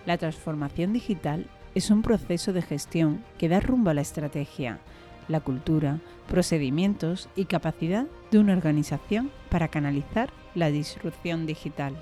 La 0.05 0.17
transformación 0.17 0.93
digital 0.93 1.47
es 1.75 1.89
un 1.89 2.01
proceso 2.01 2.53
de 2.53 2.61
gestión 2.61 3.23
que 3.37 3.49
da 3.49 3.59
rumbo 3.59 3.89
a 3.89 3.93
la 3.93 4.01
estrategia, 4.01 4.79
la 5.27 5.39
cultura, 5.39 5.99
procedimientos 6.27 7.29
y 7.35 7.45
capacidad 7.45 8.05
de 8.31 8.39
una 8.39 8.53
organización 8.53 9.31
para 9.49 9.69
canalizar 9.69 10.29
la 10.55 10.69
disrupción 10.69 11.45
digital. 11.45 11.95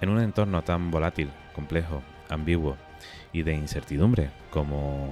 En 0.00 0.10
un 0.10 0.20
entorno 0.20 0.62
tan 0.62 0.90
volátil, 0.90 1.30
complejo, 1.54 2.02
ambiguo 2.28 2.76
y 3.32 3.42
de 3.42 3.54
incertidumbre 3.54 4.30
como 4.50 5.08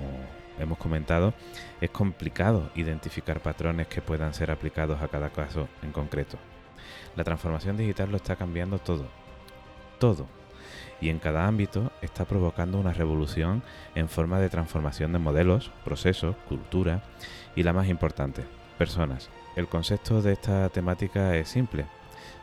hemos 0.59 0.78
comentado, 0.78 1.33
es 1.81 1.90
complicado 1.90 2.71
identificar 2.75 3.40
patrones 3.40 3.87
que 3.88 4.02
puedan 4.02 4.35
ser 4.35 4.50
aplicados 4.50 5.00
a 5.00 5.09
cada 5.09 5.31
caso 5.31 5.69
en 5.83 5.92
concreto. 5.92 6.38
La 7.16 7.25
transformación 7.25 7.76
digital 7.76 8.11
lo 8.11 8.16
está 8.16 8.37
cambiando 8.37 8.78
todo, 8.78 9.07
todo, 9.99 10.26
y 11.00 11.09
en 11.09 11.19
cada 11.19 11.47
ámbito 11.47 11.92
está 12.02 12.25
provocando 12.25 12.78
una 12.78 12.92
revolución 12.92 13.62
en 13.95 14.09
forma 14.09 14.40
de 14.40 14.50
transformación 14.50 15.12
de 15.12 15.19
modelos, 15.19 15.71
procesos, 15.85 16.37
cultura 16.49 17.02
y 17.57 17.62
la 17.62 17.73
más 17.73 17.88
importante, 17.88 18.42
personas. 18.78 19.31
El 19.57 19.69
concepto 19.69 20.23
de 20.23 20.33
esta 20.33 20.69
temática 20.71 21.37
es 21.37 21.49
simple, 21.49 21.87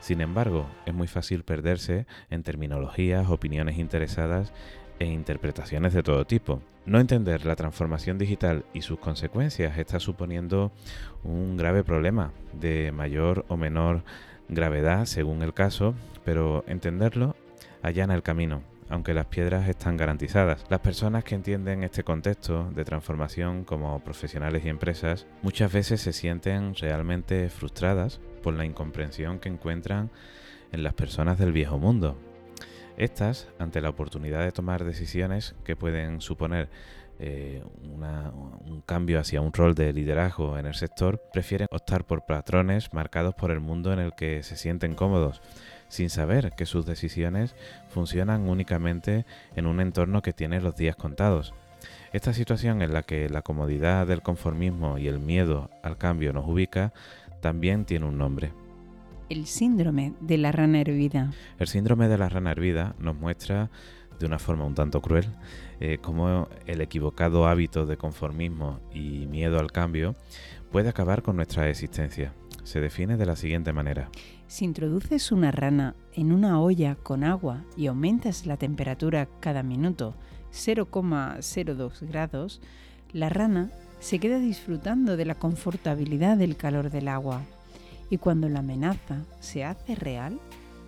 sin 0.00 0.22
embargo, 0.22 0.66
es 0.86 0.94
muy 0.94 1.06
fácil 1.06 1.44
perderse 1.44 2.06
en 2.30 2.42
terminologías, 2.42 3.28
opiniones 3.28 3.78
interesadas 3.78 4.52
e 4.98 5.06
interpretaciones 5.06 5.92
de 5.92 6.02
todo 6.02 6.24
tipo. 6.26 6.62
No 6.86 6.98
entender 6.98 7.44
la 7.44 7.56
transformación 7.56 8.16
digital 8.16 8.64
y 8.72 8.80
sus 8.80 8.98
consecuencias 8.98 9.76
está 9.78 10.00
suponiendo 10.00 10.72
un 11.22 11.56
grave 11.56 11.84
problema 11.84 12.32
de 12.54 12.90
mayor 12.92 13.44
o 13.48 13.56
menor 13.56 14.02
gravedad 14.48 15.04
según 15.04 15.42
el 15.42 15.52
caso, 15.52 15.94
pero 16.24 16.64
entenderlo 16.66 17.36
allana 17.82 18.14
el 18.14 18.22
camino, 18.22 18.62
aunque 18.88 19.14
las 19.14 19.26
piedras 19.26 19.68
están 19.68 19.96
garantizadas. 19.96 20.64
Las 20.68 20.80
personas 20.80 21.24
que 21.24 21.34
entienden 21.34 21.84
este 21.84 22.04
contexto 22.04 22.70
de 22.70 22.84
transformación 22.84 23.64
como 23.64 24.00
profesionales 24.00 24.64
y 24.64 24.68
empresas 24.68 25.26
muchas 25.42 25.72
veces 25.72 26.00
se 26.00 26.12
sienten 26.12 26.74
realmente 26.74 27.48
frustradas 27.48 28.20
por 28.42 28.54
la 28.54 28.64
incomprensión 28.64 29.38
que 29.38 29.48
encuentran 29.48 30.10
en 30.72 30.82
las 30.82 30.94
personas 30.94 31.38
del 31.38 31.52
viejo 31.52 31.78
mundo, 31.78 32.16
estas, 32.96 33.48
ante 33.58 33.80
la 33.80 33.88
oportunidad 33.88 34.44
de 34.44 34.52
tomar 34.52 34.84
decisiones 34.84 35.54
que 35.64 35.74
pueden 35.74 36.20
suponer 36.20 36.68
eh, 37.18 37.62
un 37.82 38.82
cambio 38.86 39.20
hacia 39.20 39.40
un 39.40 39.52
rol 39.52 39.74
de 39.74 39.92
liderazgo 39.92 40.58
en 40.58 40.66
el 40.66 40.74
sector, 40.74 41.20
prefieren 41.32 41.68
optar 41.70 42.06
por 42.06 42.24
patrones 42.24 42.92
marcados 42.92 43.34
por 43.34 43.50
el 43.50 43.60
mundo 43.60 43.92
en 43.92 43.98
el 43.98 44.14
que 44.14 44.42
se 44.42 44.56
sienten 44.56 44.94
cómodos, 44.94 45.42
sin 45.90 46.08
saber 46.08 46.52
que 46.56 46.64
sus 46.64 46.86
decisiones 46.86 47.54
funcionan 47.90 48.48
únicamente 48.48 49.26
en 49.54 49.66
un 49.66 49.80
entorno 49.80 50.22
que 50.22 50.32
tiene 50.32 50.62
los 50.62 50.74
días 50.74 50.96
contados. 50.96 51.52
Esta 52.14 52.32
situación 52.32 52.80
en 52.80 52.94
la 52.94 53.02
que 53.02 53.28
la 53.28 53.42
comodidad 53.42 54.06
del 54.06 54.22
conformismo 54.22 54.96
y 54.96 55.08
el 55.08 55.20
miedo 55.20 55.70
al 55.82 55.98
cambio 55.98 56.32
nos 56.32 56.48
ubica 56.48 56.94
también 57.42 57.84
tiene 57.84 58.06
un 58.06 58.16
nombre 58.16 58.52
el 59.30 59.46
síndrome 59.46 60.12
de 60.20 60.36
la 60.36 60.52
rana 60.52 60.80
hervida. 60.80 61.30
El 61.58 61.68
síndrome 61.68 62.08
de 62.08 62.18
la 62.18 62.28
rana 62.28 62.50
hervida 62.50 62.94
nos 62.98 63.16
muestra 63.16 63.70
de 64.18 64.26
una 64.26 64.38
forma 64.38 64.66
un 64.66 64.74
tanto 64.74 65.00
cruel 65.00 65.26
eh, 65.80 65.98
cómo 66.02 66.48
el 66.66 66.82
equivocado 66.82 67.46
hábito 67.46 67.86
de 67.86 67.96
conformismo 67.96 68.80
y 68.92 69.26
miedo 69.26 69.58
al 69.58 69.72
cambio 69.72 70.14
puede 70.70 70.90
acabar 70.90 71.22
con 71.22 71.36
nuestra 71.36 71.70
existencia. 71.70 72.34
Se 72.64 72.80
define 72.80 73.16
de 73.16 73.24
la 73.24 73.36
siguiente 73.36 73.72
manera. 73.72 74.10
Si 74.50 74.64
introduces 74.64 75.30
una 75.30 75.52
rana 75.52 75.94
en 76.12 76.32
una 76.32 76.60
olla 76.60 76.96
con 76.96 77.22
agua 77.22 77.62
y 77.76 77.86
aumentas 77.86 78.46
la 78.46 78.56
temperatura 78.56 79.28
cada 79.38 79.62
minuto 79.62 80.16
0,02 80.52 82.00
grados, 82.08 82.60
la 83.12 83.28
rana 83.28 83.70
se 84.00 84.18
queda 84.18 84.40
disfrutando 84.40 85.16
de 85.16 85.24
la 85.24 85.36
confortabilidad 85.36 86.36
del 86.36 86.56
calor 86.56 86.90
del 86.90 87.06
agua. 87.06 87.42
Y 88.10 88.18
cuando 88.18 88.48
la 88.48 88.58
amenaza 88.58 89.22
se 89.38 89.62
hace 89.62 89.94
real, 89.94 90.40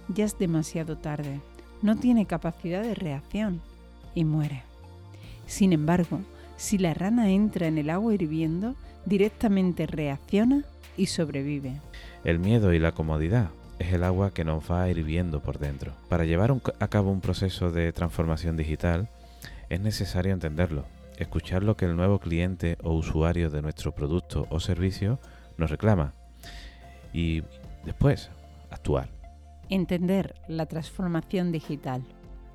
ya 0.08 0.24
es 0.24 0.36
demasiado 0.40 0.98
tarde, 0.98 1.40
no 1.82 1.94
tiene 1.94 2.26
capacidad 2.26 2.82
de 2.82 2.96
reacción 2.96 3.60
y 4.12 4.24
muere. 4.24 4.64
Sin 5.46 5.72
embargo, 5.72 6.18
si 6.56 6.78
la 6.78 6.94
rana 6.94 7.30
entra 7.30 7.68
en 7.68 7.78
el 7.78 7.90
agua 7.90 8.12
hirviendo, 8.12 8.74
directamente 9.06 9.86
reacciona 9.86 10.64
y 10.96 11.06
sobrevive. 11.06 11.80
El 12.24 12.38
miedo 12.38 12.72
y 12.72 12.78
la 12.78 12.92
comodidad 12.92 13.50
es 13.78 13.92
el 13.92 14.04
agua 14.04 14.32
que 14.32 14.44
nos 14.44 14.70
va 14.70 14.88
hirviendo 14.88 15.40
por 15.40 15.58
dentro. 15.58 15.92
Para 16.08 16.24
llevar 16.24 16.54
a 16.78 16.88
cabo 16.88 17.10
un 17.10 17.20
proceso 17.20 17.70
de 17.70 17.92
transformación 17.92 18.56
digital, 18.56 19.08
es 19.68 19.80
necesario 19.80 20.32
entenderlo, 20.32 20.84
escuchar 21.16 21.62
lo 21.62 21.76
que 21.76 21.86
el 21.86 21.96
nuevo 21.96 22.18
cliente 22.18 22.76
o 22.82 22.92
usuario 22.92 23.50
de 23.50 23.62
nuestro 23.62 23.92
producto 23.92 24.46
o 24.50 24.60
servicio 24.60 25.18
nos 25.56 25.70
reclama 25.70 26.12
y 27.12 27.42
después 27.84 28.30
actuar. 28.70 29.08
Entender 29.68 30.34
la 30.48 30.66
transformación 30.66 31.52
digital. 31.52 32.02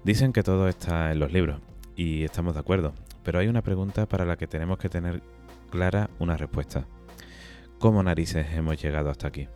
Dicen 0.03 0.31
que 0.31 0.43
todo 0.43 0.67
está 0.67 1.11
en 1.11 1.19
los 1.19 1.33
libros 1.33 1.59
y 1.95 2.23
estamos 2.23 2.53
de 2.53 2.59
acuerdo, 2.59 2.93
pero 3.23 3.39
hay 3.39 3.47
una 3.47 3.61
pregunta 3.61 4.05
para 4.05 4.25
la 4.25 4.37
que 4.37 4.47
tenemos 4.47 4.77
que 4.77 4.89
tener 4.89 5.21
clara 5.71 6.09
una 6.19 6.37
respuesta. 6.37 6.85
¿Cómo 7.79 8.01
narices 8.01 8.47
hemos 8.53 8.81
llegado 8.81 9.11
hasta 9.11 9.27
aquí? 9.27 9.47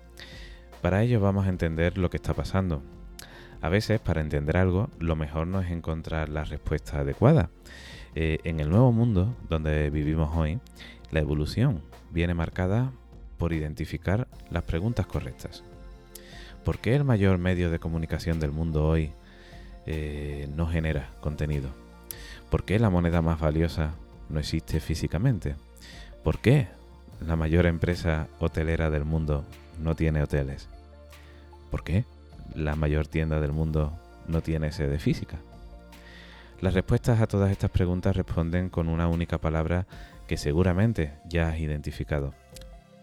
Para 0.84 1.02
ello 1.02 1.20
vamos 1.20 1.48
a 1.48 1.50
entender 1.50 1.98
lo 1.98 2.12
que 2.12 2.18
está 2.18 2.36
pasando. 2.36 2.84
A 3.62 3.70
veces, 3.70 4.00
para 4.00 4.22
entender 4.22 4.58
algo, 4.58 4.90
lo 5.00 5.16
mejor 5.16 5.48
no 5.48 5.60
es 5.60 5.72
encontrar 5.72 6.30
la 6.30 6.44
respuesta 6.44 7.00
adecuada. 7.00 7.50
Eh, 8.14 8.38
en 8.44 8.60
el 8.60 8.70
nuevo 8.70 8.92
mundo 8.92 9.36
donde 9.50 9.90
vivimos 9.90 10.36
hoy, 10.38 10.60
la 11.10 11.20
evolución 11.20 11.82
viene 12.12 12.36
marcada 12.36 12.92
por 13.40 13.54
identificar 13.54 14.28
las 14.52 14.64
preguntas 14.64 15.08
correctas. 15.08 15.64
¿Por 16.64 16.78
qué 16.78 16.96
el 16.96 17.04
mayor 17.04 17.40
medio 17.40 17.72
de 17.72 17.80
comunicación 17.80 18.40
del 18.40 18.52
mundo 18.52 18.88
hoy 18.88 19.14
eh, 19.88 20.48
no 20.56 20.68
genera 20.68 21.10
contenido? 21.22 21.70
¿Por 22.52 22.66
qué 22.66 22.78
la 22.78 22.92
moneda 22.92 23.24
más 23.24 23.40
valiosa 23.40 23.96
no 24.30 24.40
existe 24.40 24.80
físicamente? 24.80 25.56
¿Por 26.24 26.38
qué 26.38 26.68
la 27.26 27.36
mayor 27.36 27.66
empresa 27.66 28.28
hotelera 28.40 28.90
del 28.90 29.06
mundo 29.06 29.46
no 29.80 29.96
tiene 29.96 30.22
hoteles? 30.24 30.68
¿Por 31.70 31.84
qué 31.84 32.06
la 32.56 32.76
mayor 32.76 33.08
tienda 33.08 33.40
del 33.40 33.52
mundo 33.52 33.94
no 34.28 34.42
tiene 34.42 34.72
sede 34.72 35.00
física? 35.00 35.38
Las 36.60 36.74
respuestas 36.74 37.22
a 37.22 37.28
todas 37.28 37.52
estas 37.52 37.72
preguntas 37.72 38.16
responden 38.16 38.70
con 38.70 38.88
una 38.88 39.08
única 39.08 39.40
palabra 39.40 39.88
que 40.28 40.38
seguramente 40.38 41.14
ya 41.26 41.50
has 41.50 41.60
identificado 41.60 42.34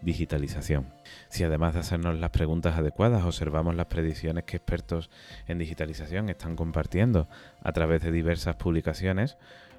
digitalización. 0.01 0.87
Si 1.29 1.43
además 1.43 1.73
de 1.73 1.81
hacernos 1.81 2.17
las 2.19 2.29
preguntas 2.29 2.77
adecuadas 2.77 3.23
observamos 3.23 3.75
las 3.75 3.87
predicciones 3.87 4.45
que 4.45 4.57
expertos 4.57 5.09
en 5.47 5.57
digitalización 5.57 6.29
están 6.29 6.55
compartiendo 6.55 7.27
a 7.61 7.71
través 7.71 8.01
de 8.01 8.11
diversas 8.11 8.55
publicaciones, 8.55 9.37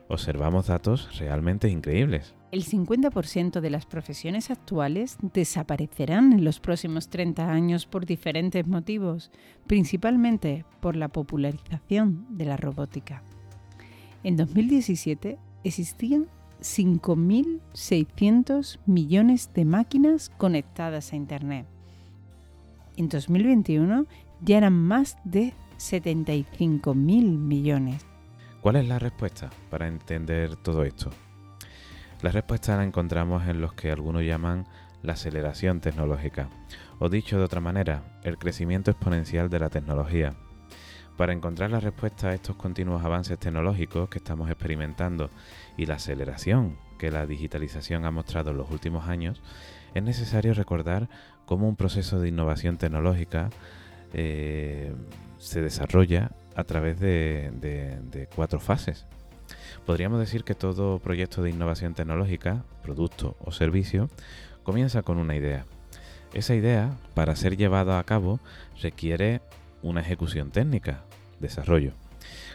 observamos 0.09 0.67
datos 0.67 1.19
realmente 1.19 1.69
increíbles. 1.69 2.35
El 2.53 2.65
50% 2.65 3.61
de 3.61 3.71
las 3.71 3.87
profesiones 3.87 4.51
actuales 4.51 5.19
desaparecerán 5.23 6.33
en 6.33 6.45
los 6.45 6.59
próximos 6.59 7.09
30 7.09 7.49
años 7.49 7.87
por 7.87 8.07
diferentes 8.07 8.67
motivos, 8.67 9.31
principalmente 9.69 10.65
por 10.81 10.97
la 10.97 11.07
popularización 11.09 12.27
de 12.31 12.47
la 12.47 12.57
robótica. 12.57 13.23
En 14.25 14.37
2017 14.37 15.39
existían 15.63 16.27
5.600 16.61 18.81
millones 18.85 19.53
de 19.55 19.65
máquinas 19.65 20.31
conectadas 20.37 21.13
a 21.13 21.17
Internet. 21.17 21.69
En 22.97 23.09
2021 23.09 24.07
ya 24.43 24.59
eran 24.59 24.73
más 24.73 25.19
de 25.25 25.55
75.000 25.79 27.39
millones. 27.39 28.05
¿Cuál 28.61 28.75
es 28.77 28.87
la 28.89 28.99
respuesta 28.99 29.51
para 29.71 29.87
entender 29.87 30.57
todo 30.57 30.83
esto? 30.83 31.11
La 32.23 32.31
respuesta 32.31 32.77
la 32.77 32.85
encontramos 32.85 33.47
en 33.49 33.61
los 33.61 33.73
que 33.73 33.91
algunos 33.91 34.23
llaman 34.23 34.67
la 35.03 35.15
aceleración 35.15 35.81
tecnológica, 35.81 36.51
o 36.99 37.09
dicho 37.09 37.39
de 37.39 37.45
otra 37.45 37.61
manera, 37.61 38.21
el 38.25 38.37
crecimiento 38.37 38.91
exponencial 38.91 39.49
de 39.49 39.59
la 39.59 39.71
tecnología. 39.71 40.35
Para 41.17 41.33
encontrar 41.33 41.71
la 41.71 41.81
respuesta 41.81 42.29
a 42.29 42.35
estos 42.35 42.57
continuos 42.57 43.05
avances 43.05 43.39
tecnológicos 43.39 44.09
que 44.09 44.19
estamos 44.19 44.51
experimentando 44.51 45.31
y 45.77 45.87
la 45.87 45.95
aceleración 45.95 46.79
que 46.99 47.11
la 47.11 47.27
digitalización 47.27 48.05
ha 48.05 48.11
mostrado 48.11 48.51
en 48.51 48.59
los 48.59 48.71
últimos 48.71 49.09
años, 49.09 49.43
es 49.95 50.03
necesario 50.03 50.53
recordar 50.55 51.09
cómo 51.47 51.69
un 51.69 51.77
proceso 51.77 52.21
de 52.21 52.29
innovación 52.29 52.77
tecnológica 52.77 53.51
eh, 54.13 54.95
se 55.39 55.63
desarrolla 55.63 56.33
a 56.55 56.65
través 56.65 57.01
de, 57.01 58.29
cuatro 58.35 58.61
fases. 58.61 59.07
Podríamos 59.91 60.21
decir 60.21 60.45
que 60.45 60.55
todo 60.55 61.01
proyecto 61.01 61.43
de 61.43 61.51
innovación 61.51 61.95
tecnológica, 61.95 62.63
producto 62.81 63.37
o 63.41 63.51
servicio, 63.51 64.09
comienza 64.63 65.03
con 65.03 65.19
una 65.19 65.35
idea. 65.35 65.65
Esa 66.33 66.55
idea, 66.55 66.97
para 67.15 67.35
ser 67.35 67.57
llevada 67.57 67.99
a 67.99 68.05
cabo, 68.05 68.39
requiere 68.81 69.41
una 69.83 70.01
ejecución 70.01 70.53
técnica, 70.53 71.03
desarrollo. 71.41 71.95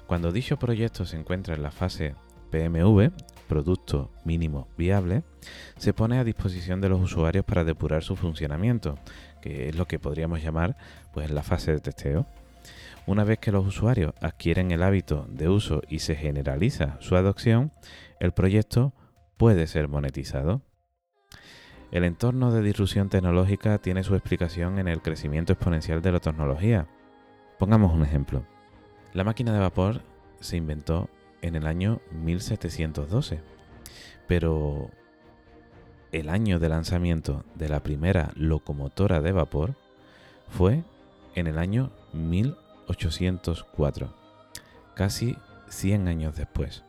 Cuando 0.07 0.31
dicho 0.31 0.55
proyecto 0.55 1.05
se 1.05 1.17
encuentra 1.17 1.55
en 1.55 1.63
la 1.63 1.71
fase 1.71 2.15
PMV, 2.51 3.11
Producto 3.49 4.11
Mínimo 4.23 4.69
Viable, 4.77 5.23
se 5.75 5.91
pone 5.91 6.19
a 6.19 6.23
disposición 6.23 6.79
de 6.79 6.87
los 6.87 7.01
usuarios 7.01 7.43
para 7.43 7.65
depurar 7.65 8.01
su 8.01 8.15
funcionamiento, 8.15 8.97
que 9.41 9.67
es 9.67 9.75
lo 9.75 9.87
que 9.87 9.99
podríamos 9.99 10.41
llamar 10.41 10.77
pues, 11.13 11.29
la 11.31 11.43
fase 11.43 11.73
de 11.73 11.81
testeo. 11.81 12.27
Una 13.07 13.23
vez 13.23 13.37
que 13.37 13.51
los 13.51 13.65
usuarios 13.65 14.13
adquieren 14.19 14.71
el 14.71 14.81
hábito 14.81 15.27
de 15.29 15.47
uso 15.47 15.81
y 15.87 15.99
se 15.99 16.15
generaliza 16.15 16.97
su 17.01 17.15
adopción, 17.15 17.71
el 18.19 18.31
proyecto 18.31 18.93
puede 19.37 19.67
ser 19.67 19.87
monetizado. 19.87 20.63
El 21.91 22.03
entorno 22.03 22.51
de 22.51 22.63
disrupción 22.63 23.09
tecnológica 23.09 23.77
tiene 23.77 24.03
su 24.03 24.15
explicación 24.15 24.79
en 24.79 24.87
el 24.87 25.01
crecimiento 25.01 25.53
exponencial 25.53 26.01
de 26.01 26.11
la 26.11 26.19
tecnología. 26.19 26.87
Pongamos 27.59 27.93
un 27.93 28.01
ejemplo. 28.01 28.43
La 29.13 29.23
máquina 29.23 29.53
de 29.53 29.59
vapor 29.59 30.01
se 30.39 30.57
inventó 30.57 31.07
en 31.43 31.55
el 31.55 31.67
año 31.67 32.01
1712, 32.11 33.39
pero 34.27 34.89
el 36.11 36.29
año 36.29 36.59
de 36.59 36.69
lanzamiento 36.69 37.45
de 37.53 37.69
la 37.69 37.83
primera 37.83 38.31
locomotora 38.35 39.21
de 39.21 39.31
vapor 39.31 39.75
fue 40.49 40.83
en 41.35 41.45
el 41.47 41.59
año 41.59 41.91
1804, 42.87 44.13
casi 44.93 45.37
100 45.69 46.07
años 46.07 46.35
después. 46.35 46.83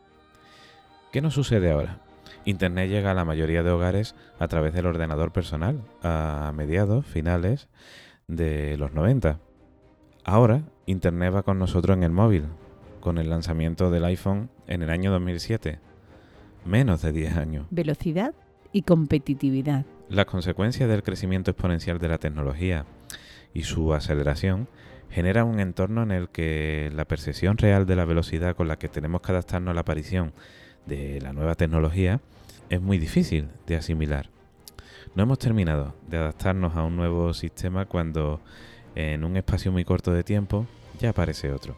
¿Qué 1.11 1.21
nos 1.21 1.33
sucede 1.33 1.71
ahora? 1.71 1.99
Internet 2.45 2.89
llega 2.89 3.11
a 3.11 3.13
la 3.13 3.25
mayoría 3.25 3.63
de 3.63 3.71
hogares 3.71 4.15
a 4.39 4.47
través 4.47 4.73
del 4.73 4.85
ordenador 4.85 5.31
personal 5.31 5.81
a 6.03 6.51
mediados, 6.55 7.05
finales 7.05 7.67
de 8.27 8.77
los 8.77 8.93
90. 8.93 9.39
Ahora, 10.23 10.63
Internet 10.85 11.33
va 11.33 11.43
con 11.43 11.59
nosotros 11.59 11.95
en 11.95 12.03
el 12.03 12.11
móvil, 12.11 12.45
con 13.01 13.17
el 13.17 13.29
lanzamiento 13.29 13.91
del 13.91 14.05
iPhone 14.05 14.49
en 14.67 14.81
el 14.81 14.89
año 14.89 15.11
2007. 15.11 15.79
Menos 16.65 17.01
de 17.01 17.11
10 17.11 17.37
años. 17.37 17.67
Velocidad 17.69 18.33
y 18.71 18.81
competitividad. 18.81 19.85
Las 20.09 20.25
consecuencias 20.25 20.89
del 20.89 21.03
crecimiento 21.03 21.51
exponencial 21.51 21.99
de 21.99 22.09
la 22.09 22.17
tecnología 22.17 22.85
y 23.53 23.63
su 23.63 23.93
aceleración 23.93 24.67
generan 25.09 25.47
un 25.47 25.59
entorno 25.59 26.03
en 26.03 26.11
el 26.11 26.29
que 26.29 26.91
la 26.93 27.05
percepción 27.05 27.57
real 27.57 27.85
de 27.85 27.95
la 27.95 28.05
velocidad 28.05 28.55
con 28.55 28.67
la 28.67 28.77
que 28.77 28.89
tenemos 28.89 29.21
que 29.21 29.31
adaptarnos 29.31 29.71
a 29.71 29.75
la 29.75 29.81
aparición 29.81 30.33
de 30.85 31.19
la 31.21 31.33
nueva 31.33 31.55
tecnología 31.55 32.19
es 32.69 32.81
muy 32.81 32.97
difícil 32.97 33.49
de 33.65 33.75
asimilar. 33.75 34.29
No 35.15 35.23
hemos 35.23 35.39
terminado 35.39 35.95
de 36.07 36.17
adaptarnos 36.17 36.75
a 36.75 36.83
un 36.83 36.95
nuevo 36.95 37.33
sistema 37.33 37.85
cuando 37.85 38.41
en 38.95 39.23
un 39.23 39.37
espacio 39.37 39.71
muy 39.71 39.85
corto 39.85 40.11
de 40.11 40.23
tiempo 40.23 40.65
ya 40.99 41.09
aparece 41.09 41.51
otro. 41.51 41.77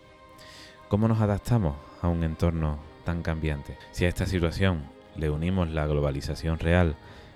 ¿Cómo 0.89 1.07
nos 1.07 1.21
adaptamos 1.21 1.75
a 2.01 2.07
un 2.07 2.23
entorno 2.23 2.79
tan 3.05 3.21
cambiante? 3.21 3.77
Si 3.91 4.05
a 4.05 4.07
esta 4.07 4.25
situación 4.25 4.83
le 5.15 5.29
unimos 5.29 5.69
la 5.69 5.85
globalización 5.85 6.59
real 6.59 6.95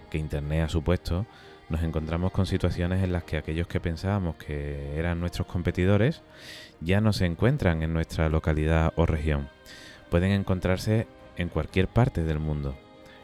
que 0.10 0.18
Internet 0.18 0.66
ha 0.66 0.70
supuesto, 0.70 1.26
nos 1.74 1.82
encontramos 1.82 2.32
con 2.32 2.46
situaciones 2.46 3.04
en 3.04 3.12
las 3.12 3.24
que 3.24 3.36
aquellos 3.36 3.66
que 3.66 3.80
pensábamos 3.80 4.36
que 4.36 4.96
eran 4.96 5.20
nuestros 5.20 5.48
competidores 5.48 6.22
ya 6.82 7.02
no 7.02 7.14
se 7.14 7.26
encuentran 7.26 7.82
en 7.82 7.94
nuestra 7.94 8.30
localidad 8.30 8.94
o 8.96 9.08
región. 9.08 9.50
Pueden 10.12 10.32
encontrarse 10.32 11.08
en 11.36 11.50
cualquier 11.50 11.88
parte 11.88 12.24
del 12.24 12.38
mundo. 12.38 12.76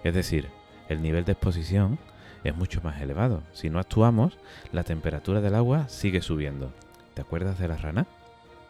Es 0.03 0.15
decir, 0.15 0.47
el 0.87 1.03
nivel 1.03 1.25
de 1.25 1.33
exposición 1.33 1.99
es 2.43 2.55
mucho 2.55 2.81
más 2.81 2.99
elevado. 2.99 3.43
Si 3.53 3.69
no 3.69 3.77
actuamos, 3.77 4.39
la 4.71 4.81
temperatura 4.83 5.41
del 5.41 5.53
agua 5.53 5.87
sigue 5.87 6.21
subiendo. 6.21 6.73
¿Te 7.13 7.21
acuerdas 7.21 7.59
de 7.59 7.67
la 7.67 7.77
rana? 7.77 8.07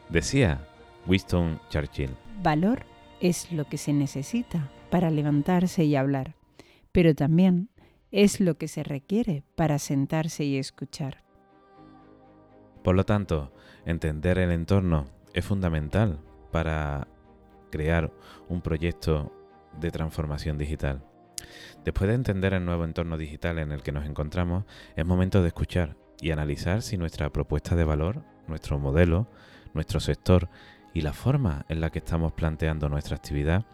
Decía 0.09 0.59
Winston 1.07 1.61
Churchill. 1.69 2.11
Valor 2.43 2.83
es 3.21 3.49
lo 3.53 3.63
que 3.63 3.77
se 3.77 3.93
necesita 3.93 4.69
para 4.89 5.09
levantarse 5.09 5.85
y 5.85 5.95
hablar, 5.95 6.35
pero 6.91 7.15
también 7.15 7.69
es 8.11 8.39
lo 8.39 8.57
que 8.57 8.67
se 8.67 8.83
requiere 8.83 9.43
para 9.55 9.79
sentarse 9.79 10.43
y 10.43 10.57
escuchar. 10.57 11.23
Por 12.83 12.95
lo 12.95 13.05
tanto, 13.05 13.53
entender 13.85 14.39
el 14.39 14.51
entorno 14.51 15.07
es 15.33 15.45
fundamental 15.45 16.19
para 16.51 17.07
crear 17.69 18.11
un 18.47 18.61
proyecto 18.61 19.31
de 19.79 19.91
transformación 19.91 20.57
digital. 20.57 21.03
Después 21.85 22.07
de 22.07 22.15
entender 22.15 22.53
el 22.53 22.65
nuevo 22.65 22.83
entorno 22.83 23.17
digital 23.17 23.59
en 23.59 23.71
el 23.71 23.83
que 23.83 23.91
nos 23.91 24.05
encontramos, 24.05 24.65
es 24.95 25.05
momento 25.05 25.41
de 25.41 25.49
escuchar 25.49 25.95
y 26.21 26.31
analizar 26.31 26.81
si 26.81 26.97
nuestra 26.97 27.29
propuesta 27.31 27.75
de 27.75 27.85
valor, 27.85 28.23
nuestro 28.47 28.79
modelo, 28.79 29.27
nuestro 29.73 29.99
sector 29.99 30.49
y 30.93 31.01
la 31.01 31.13
forma 31.13 31.65
en 31.69 31.81
la 31.81 31.91
que 31.91 31.99
estamos 31.99 32.33
planteando 32.33 32.89
nuestra 32.89 33.15
actividad 33.15 33.65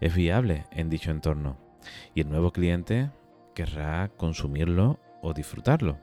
es 0.00 0.14
viable 0.14 0.64
en 0.70 0.88
dicho 0.88 1.10
entorno 1.10 1.58
y 2.14 2.20
el 2.20 2.30
nuevo 2.30 2.52
cliente 2.52 3.10
querrá 3.54 4.10
consumirlo 4.16 4.98
o 5.22 5.34
disfrutarlo. 5.34 5.98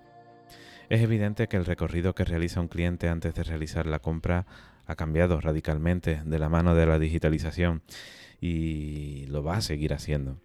Es 0.90 1.02
evidente 1.02 1.48
que 1.48 1.58
el 1.58 1.66
recorrido 1.66 2.16
que 2.16 2.24
realiza 2.24 2.62
un 2.62 2.70
cliente 2.70 3.10
antes 3.10 3.34
de 3.34 3.44
realizar 3.44 3.86
la 3.86 4.00
compra 4.00 4.46
ha 4.86 4.96
cambiado 4.96 5.42
radicalmente 5.42 6.22
de 6.24 6.40
la 6.40 6.48
mano 6.50 6.76
de 6.76 6.86
la 6.86 6.98
digitalización 6.98 7.84
y 8.40 9.26
lo 9.28 9.44
va 9.44 9.58
a 9.58 9.62
seguir 9.62 9.94
haciendo. 9.94 10.40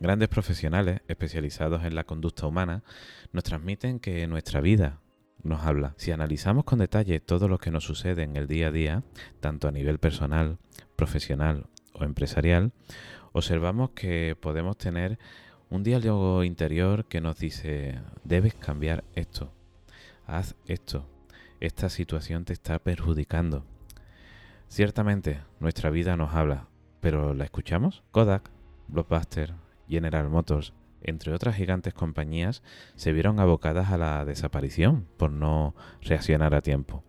Grandes 0.00 0.28
profesionales 0.28 1.00
especializados 1.08 1.84
en 1.84 1.94
la 1.94 2.04
conducta 2.04 2.46
humana 2.46 2.84
nos 3.32 3.44
transmiten 3.44 3.98
que 3.98 4.26
nuestra 4.28 4.60
vida 4.60 5.00
nos 5.42 5.64
habla. 5.64 5.94
Si 5.98 6.10
analizamos 6.12 6.64
con 6.64 6.78
detalle 6.78 7.20
todo 7.20 7.48
lo 7.48 7.58
que 7.58 7.70
nos 7.70 7.84
sucede 7.84 8.22
en 8.22 8.36
el 8.36 8.46
día 8.46 8.68
a 8.68 8.72
día, 8.72 9.02
tanto 9.40 9.68
a 9.68 9.72
nivel 9.72 9.98
personal, 9.98 10.58
profesional 10.96 11.66
o 11.92 12.04
empresarial, 12.04 12.72
observamos 13.32 13.90
que 13.90 14.36
podemos 14.40 14.78
tener 14.78 15.18
un 15.70 15.82
diálogo 15.82 16.44
interior 16.44 17.04
que 17.04 17.20
nos 17.20 17.38
dice, 17.38 18.00
debes 18.24 18.54
cambiar 18.54 19.04
esto, 19.14 19.52
haz 20.26 20.54
esto, 20.66 21.06
esta 21.60 21.88
situación 21.88 22.44
te 22.44 22.52
está 22.52 22.78
perjudicando. 22.78 23.64
Ciertamente, 24.68 25.40
nuestra 25.60 25.90
vida 25.90 26.16
nos 26.16 26.34
habla, 26.34 26.68
pero 27.00 27.34
¿la 27.34 27.44
escuchamos? 27.44 28.02
Kodak, 28.10 28.50
Blockbuster, 28.88 29.54
General 29.88 30.28
Motors, 30.28 30.72
entre 31.02 31.32
otras 31.32 31.56
gigantes 31.56 31.94
compañías, 31.94 32.62
se 32.96 33.12
vieron 33.12 33.38
abocadas 33.38 33.90
a 33.90 33.98
la 33.98 34.24
desaparición 34.24 35.06
por 35.16 35.30
no 35.30 35.74
reaccionar 36.02 36.54
a 36.54 36.62
tiempo, 36.62 37.02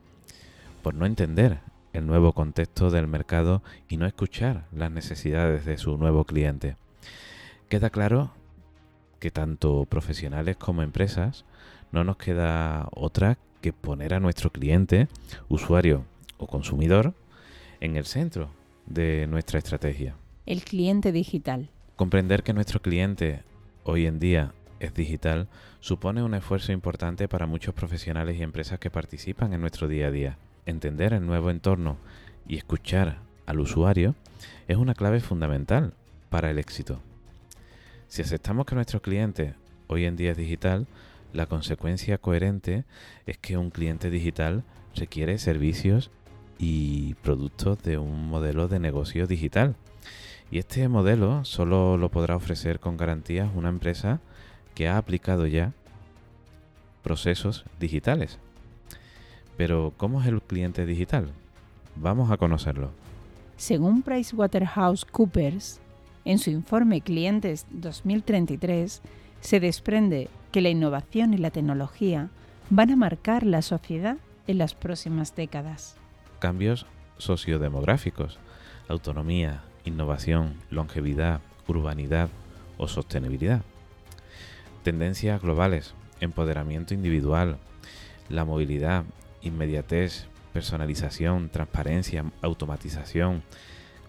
por 0.84 0.96
no 0.96 1.06
entender 1.06 1.60
el 1.94 2.06
nuevo 2.06 2.34
contexto 2.34 2.92
del 2.92 3.08
mercado 3.08 3.64
y 3.88 3.98
no 3.98 4.06
escuchar 4.06 4.68
las 4.72 4.92
necesidades 4.92 5.66
de 5.66 5.78
su 5.78 5.98
nuevo 5.98 6.26
cliente. 6.26 6.78
Queda 7.68 7.90
claro 7.90 8.32
que 9.20 9.32
tanto 9.32 9.86
profesionales 9.86 10.58
como 10.58 10.82
empresas 10.82 11.46
no 11.92 12.04
nos 12.04 12.18
queda 12.18 12.88
otra 12.92 13.38
que 13.62 13.74
poner 13.74 14.14
a 14.14 14.20
nuestro 14.20 14.52
cliente, 14.52 15.08
usuario 15.50 16.06
o 16.38 16.48
consumidor 16.48 17.14
en 17.82 17.98
el 17.98 18.06
centro 18.06 18.50
de 18.86 19.28
nuestra 19.28 19.60
estrategia. 19.60 20.16
El 20.46 20.64
cliente 20.64 21.12
digital. 21.12 21.70
Comprender 21.96 22.44
que 22.44 22.54
nuestro 22.54 22.82
cliente 22.82 23.44
hoy 23.84 24.06
en 24.06 24.20
día 24.20 24.54
es 24.80 24.94
digital 24.94 25.48
supone 25.82 26.24
un 26.24 26.34
esfuerzo 26.34 26.72
importante 26.72 27.28
para 27.28 27.46
muchos 27.46 27.74
profesionales 27.74 28.38
y 28.38 28.44
empresas 28.44 28.80
que 28.80 28.90
participan 28.90 29.54
en 29.54 29.62
nuestro 29.62 29.88
día 29.88 30.08
a 30.08 30.12
día. 30.12 30.38
Entender 30.66 31.14
el 31.14 31.26
nuevo 31.26 31.50
entorno 31.50 31.98
y 32.48 32.58
escuchar 32.58 33.18
al 33.46 33.60
usuario 33.60 34.16
es 34.68 34.78
una 34.78 34.94
clave 34.94 35.20
fundamental 35.20 35.94
para 36.30 36.52
el 36.52 36.60
éxito. 36.60 37.02
Si 38.10 38.24
aceptamos 38.24 38.66
que 38.66 38.74
nuestro 38.74 39.04
cliente 39.04 39.54
hoy 39.86 40.06
en 40.06 40.16
día 40.16 40.32
es 40.32 40.38
digital, 40.38 40.88
la 41.32 41.46
consecuencia 41.46 42.18
coherente 42.18 42.84
es 43.28 43.38
que 43.38 43.56
un 43.56 43.70
cliente 43.70 44.10
digital 44.10 44.64
requiere 44.96 45.38
servicios 45.38 46.10
y 46.58 47.14
productos 47.22 47.82
de 47.84 48.00
un 48.00 48.28
modelo 48.28 48.68
de 48.68 48.80
negocio 48.80 49.28
digital. 49.28 49.76
Y 50.50 50.58
este 50.58 50.88
modelo 50.88 51.46
solo 51.46 51.98
lo 51.98 52.10
podrá 52.10 52.36
ofrecer 52.36 52.80
con 52.80 52.98
garantías 52.98 53.52
una 53.54 53.70
empresa 53.70 54.22
que 54.74 54.88
ha 54.88 54.98
aplicado 54.98 55.46
ya 55.46 55.74
procesos 57.04 57.64
digitales. 57.80 58.40
Pero, 59.56 59.94
¿cómo 59.98 60.20
es 60.20 60.28
el 60.28 60.42
cliente 60.42 60.88
digital? 60.88 61.30
Vamos 61.96 62.32
a 62.32 62.38
conocerlo. 62.38 62.90
Según 63.56 64.02
PricewaterhouseCoopers, 64.02 65.80
en 66.26 66.40
su 66.40 66.50
informe 66.50 67.02
Clientes 67.02 67.66
2033, 67.72 69.02
se 69.42 69.60
desprende 69.60 70.30
que 70.52 70.62
la 70.62 70.70
innovación 70.70 71.34
y 71.34 71.38
la 71.38 71.52
tecnología 71.52 72.30
van 72.70 72.92
a 72.92 72.96
marcar 72.96 73.46
la 73.46 73.62
sociedad 73.62 74.18
en 74.48 74.58
las 74.58 74.74
próximas 74.74 75.36
décadas. 75.36 75.96
Cambios 76.40 76.86
sociodemográficos, 77.18 78.40
autonomía, 78.88 79.64
innovación, 79.86 80.56
longevidad, 80.70 81.42
urbanidad 81.68 82.30
o 82.78 82.88
sostenibilidad. 82.88 83.62
Tendencias 84.84 85.42
globales, 85.42 85.94
empoderamiento 86.20 86.94
individual, 86.94 87.58
la 88.30 88.46
movilidad, 88.46 89.04
inmediatez, 89.42 90.28
personalización, 90.54 91.50
transparencia, 91.50 92.26
automatización, 92.42 93.44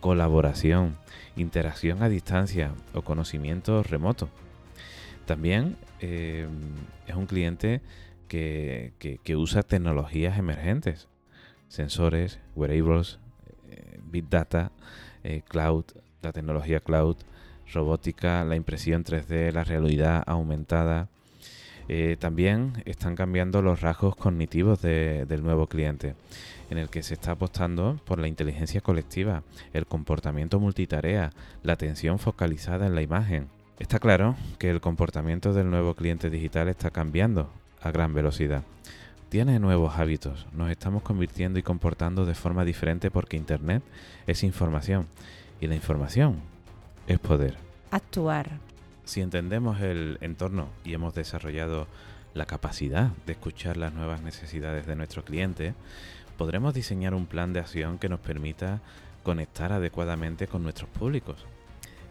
colaboración, 0.01 0.97
interacción 1.37 2.03
a 2.03 2.09
distancia 2.09 2.73
o 2.95 3.03
conocimiento 3.03 3.83
remoto. 3.83 4.29
También 5.27 5.77
eh, 6.01 6.49
es 7.07 7.15
un 7.15 7.27
cliente 7.27 7.81
que, 8.27 8.93
usa 9.37 9.63
tecnologías 9.63 10.39
emergentes, 10.39 11.09
sensores, 11.69 12.39
wearables, 12.55 13.19
eh, 13.71 14.01
big 14.11 14.29
data, 14.29 14.73
eh, 15.25 15.43
cloud, 15.47 15.85
la 16.23 16.33
tecnología 16.33 16.81
cloud, 16.81 17.17
robótica, 17.73 18.45
la 18.45 18.57
impresión 18.57 19.05
3D, 19.05 19.53
la 19.53 19.65
realidad 19.65 20.23
aumentada. 20.27 21.09
También 22.19 22.83
están 22.85 23.17
cambiando 23.17 23.63
los 23.63 23.81
rasgos 23.81 24.15
cognitivos 24.15 24.81
del 24.81 25.43
nuevo 25.43 25.67
cliente 25.67 26.15
en 26.71 26.79
el 26.79 26.89
que 26.89 27.03
se 27.03 27.15
está 27.15 27.33
apostando 27.33 27.99
por 28.05 28.19
la 28.19 28.29
inteligencia 28.29 28.81
colectiva, 28.81 29.43
el 29.73 29.87
comportamiento 29.87 30.61
multitarea, 30.61 31.33
la 31.63 31.73
atención 31.73 32.19
focalizada 32.19 32.87
en 32.87 32.95
la 32.95 33.03
imagen. 33.03 33.49
Está 33.79 33.99
claro 33.99 34.37
que 34.59 34.71
el 34.71 34.81
comportamiento 34.81 35.53
del 35.53 35.69
nuevo 35.69 35.95
cliente 35.95 36.31
digital 36.31 36.69
está 36.69 36.91
cambiando 36.91 37.51
a 37.83 37.91
gran 37.91 38.15
velocidad. 38.15 38.63
Tiene 39.29 39.59
nuevos 39.59 39.97
hábitos, 39.99 40.47
nos 40.53 40.71
estamos 40.71 41.03
convirtiendo 41.03 41.59
y 41.59 41.63
comportando 41.63 42.25
de 42.25 42.35
forma 42.35 42.65
diferente 42.65 43.11
porque 43.11 43.37
Internet 43.37 43.83
es 44.27 44.45
información 44.45 45.07
y 45.61 45.67
la 45.67 45.75
información 45.75 46.41
es 47.07 47.19
poder. 47.19 47.57
Actuar. 47.91 48.70
Si 49.11 49.21
entendemos 49.21 49.81
el 49.81 50.19
entorno 50.21 50.69
y 50.85 50.95
hemos 50.95 51.15
desarrollado 51.15 51.89
la 52.33 52.47
capacidad 52.47 53.11
de 53.27 53.33
escuchar 53.33 53.77
las 53.77 53.93
nuevas 53.93 54.23
necesidades 54.23 54.87
de 54.87 54.95
nuestro 54.95 55.25
cliente, 55.25 55.75
podremos 56.39 56.75
diseñar 56.75 57.15
un 57.15 57.27
plan 57.27 57.53
de 57.53 57.59
acción 57.59 57.99
que 57.99 58.09
nos 58.09 58.21
permita 58.21 58.81
conectar 59.25 59.73
adecuadamente 59.73 60.47
con 60.47 60.63
nuestros 60.63 60.89
públicos. 60.91 61.45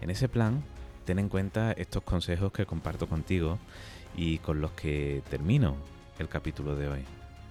En 0.02 0.10
ese 0.10 0.28
plan, 0.28 0.62
ten 1.06 1.20
en 1.20 1.30
cuenta 1.30 1.72
estos 1.72 2.04
consejos 2.04 2.52
que 2.52 2.66
comparto 2.66 3.08
contigo 3.08 3.60
y 4.18 4.40
con 4.40 4.60
los 4.60 4.72
que 4.72 5.24
termino 5.30 5.78
el 6.20 6.28
capítulo 6.28 6.76
de 6.76 6.90
hoy. 6.90 7.06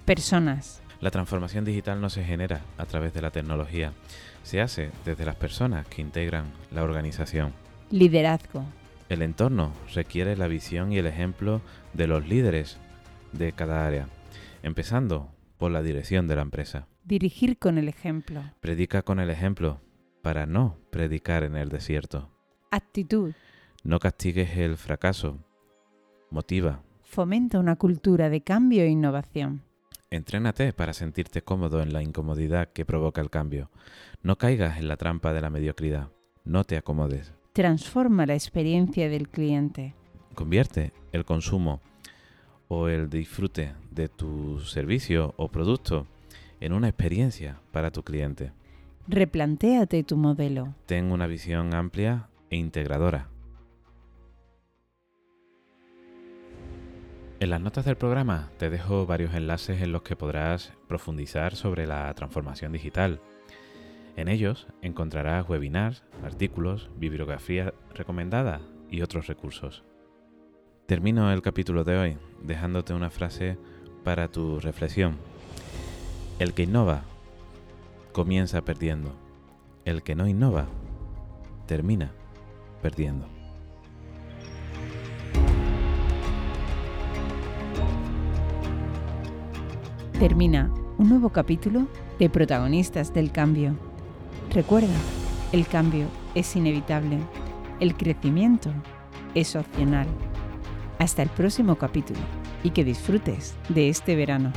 Personas. 0.04 0.82
La 1.00 1.10
transformación 1.10 1.64
digital 1.64 2.02
no 2.02 2.10
se 2.10 2.22
genera 2.22 2.60
a 2.76 2.84
través 2.84 3.14
de 3.14 3.22
la 3.22 3.30
tecnología, 3.30 3.94
se 4.42 4.60
hace 4.60 4.90
desde 5.06 5.24
las 5.24 5.36
personas 5.36 5.86
que 5.86 6.02
integran 6.02 6.52
la 6.70 6.82
organización. 6.82 7.54
Liderazgo. 7.90 8.66
El 9.08 9.22
entorno 9.22 9.72
requiere 9.94 10.36
la 10.36 10.48
visión 10.48 10.92
y 10.92 10.98
el 10.98 11.06
ejemplo 11.06 11.62
de 11.94 12.06
los 12.06 12.28
líderes 12.28 12.78
de 13.32 13.52
cada 13.52 13.86
área, 13.86 14.08
empezando 14.62 15.30
por 15.56 15.70
la 15.70 15.82
dirección 15.82 16.28
de 16.28 16.36
la 16.36 16.42
empresa. 16.42 16.86
Dirigir 17.04 17.58
con 17.58 17.78
el 17.78 17.88
ejemplo. 17.88 18.42
Predica 18.60 19.02
con 19.02 19.18
el 19.18 19.30
ejemplo 19.30 19.80
para 20.22 20.44
no 20.44 20.76
predicar 20.90 21.42
en 21.42 21.56
el 21.56 21.70
desierto. 21.70 22.28
Actitud. 22.70 23.32
No 23.82 23.98
castigues 23.98 24.58
el 24.58 24.76
fracaso. 24.76 25.38
Motiva. 26.30 26.82
Fomenta 27.02 27.58
una 27.58 27.76
cultura 27.76 28.28
de 28.28 28.42
cambio 28.42 28.82
e 28.82 28.88
innovación. 28.88 29.62
Entrénate 30.10 30.74
para 30.74 30.92
sentirte 30.92 31.40
cómodo 31.40 31.80
en 31.80 31.94
la 31.94 32.02
incomodidad 32.02 32.68
que 32.72 32.84
provoca 32.84 33.22
el 33.22 33.30
cambio. 33.30 33.70
No 34.22 34.36
caigas 34.36 34.76
en 34.76 34.88
la 34.88 34.98
trampa 34.98 35.32
de 35.32 35.40
la 35.40 35.48
mediocridad. 35.48 36.10
No 36.44 36.64
te 36.64 36.76
acomodes. 36.76 37.37
Transforma 37.58 38.24
la 38.24 38.34
experiencia 38.34 39.08
del 39.08 39.28
cliente. 39.28 39.92
Convierte 40.36 40.92
el 41.10 41.24
consumo 41.24 41.80
o 42.68 42.86
el 42.86 43.10
disfrute 43.10 43.72
de 43.90 44.08
tu 44.08 44.60
servicio 44.60 45.34
o 45.36 45.48
producto 45.48 46.06
en 46.60 46.72
una 46.72 46.86
experiencia 46.86 47.58
para 47.72 47.90
tu 47.90 48.04
cliente. 48.04 48.52
Replantéate 49.08 50.04
tu 50.04 50.16
modelo. 50.16 50.72
Ten 50.86 51.10
una 51.10 51.26
visión 51.26 51.74
amplia 51.74 52.28
e 52.48 52.58
integradora. 52.58 53.26
En 57.40 57.50
las 57.50 57.60
notas 57.60 57.84
del 57.84 57.96
programa 57.96 58.52
te 58.58 58.70
dejo 58.70 59.04
varios 59.04 59.34
enlaces 59.34 59.82
en 59.82 59.90
los 59.90 60.02
que 60.02 60.14
podrás 60.14 60.72
profundizar 60.86 61.56
sobre 61.56 61.88
la 61.88 62.14
transformación 62.14 62.70
digital. 62.70 63.20
En 64.18 64.26
ellos 64.26 64.66
encontrarás 64.82 65.48
webinars, 65.48 66.02
artículos, 66.24 66.90
bibliografía 66.96 67.72
recomendada 67.94 68.60
y 68.90 69.02
otros 69.02 69.28
recursos. 69.28 69.84
Termino 70.86 71.32
el 71.32 71.40
capítulo 71.40 71.84
de 71.84 71.96
hoy 71.96 72.18
dejándote 72.42 72.94
una 72.94 73.10
frase 73.10 73.58
para 74.02 74.26
tu 74.26 74.58
reflexión. 74.58 75.18
El 76.40 76.52
que 76.52 76.64
innova 76.64 77.02
comienza 78.10 78.62
perdiendo. 78.62 79.14
El 79.84 80.02
que 80.02 80.16
no 80.16 80.26
innova 80.26 80.66
termina 81.66 82.10
perdiendo. 82.82 83.28
Termina 90.18 90.74
un 90.98 91.08
nuevo 91.08 91.30
capítulo 91.30 91.86
de 92.18 92.28
Protagonistas 92.28 93.14
del 93.14 93.30
Cambio. 93.30 93.87
Recuerda, 94.50 94.94
el 95.52 95.66
cambio 95.66 96.06
es 96.34 96.56
inevitable. 96.56 97.18
El 97.80 97.94
crecimiento 97.94 98.72
es 99.34 99.54
opcional. 99.54 100.06
Hasta 100.98 101.22
el 101.22 101.28
próximo 101.28 101.76
capítulo 101.76 102.20
y 102.64 102.70
que 102.70 102.82
disfrutes 102.82 103.54
de 103.68 103.90
este 103.90 104.16
verano. 104.16 104.52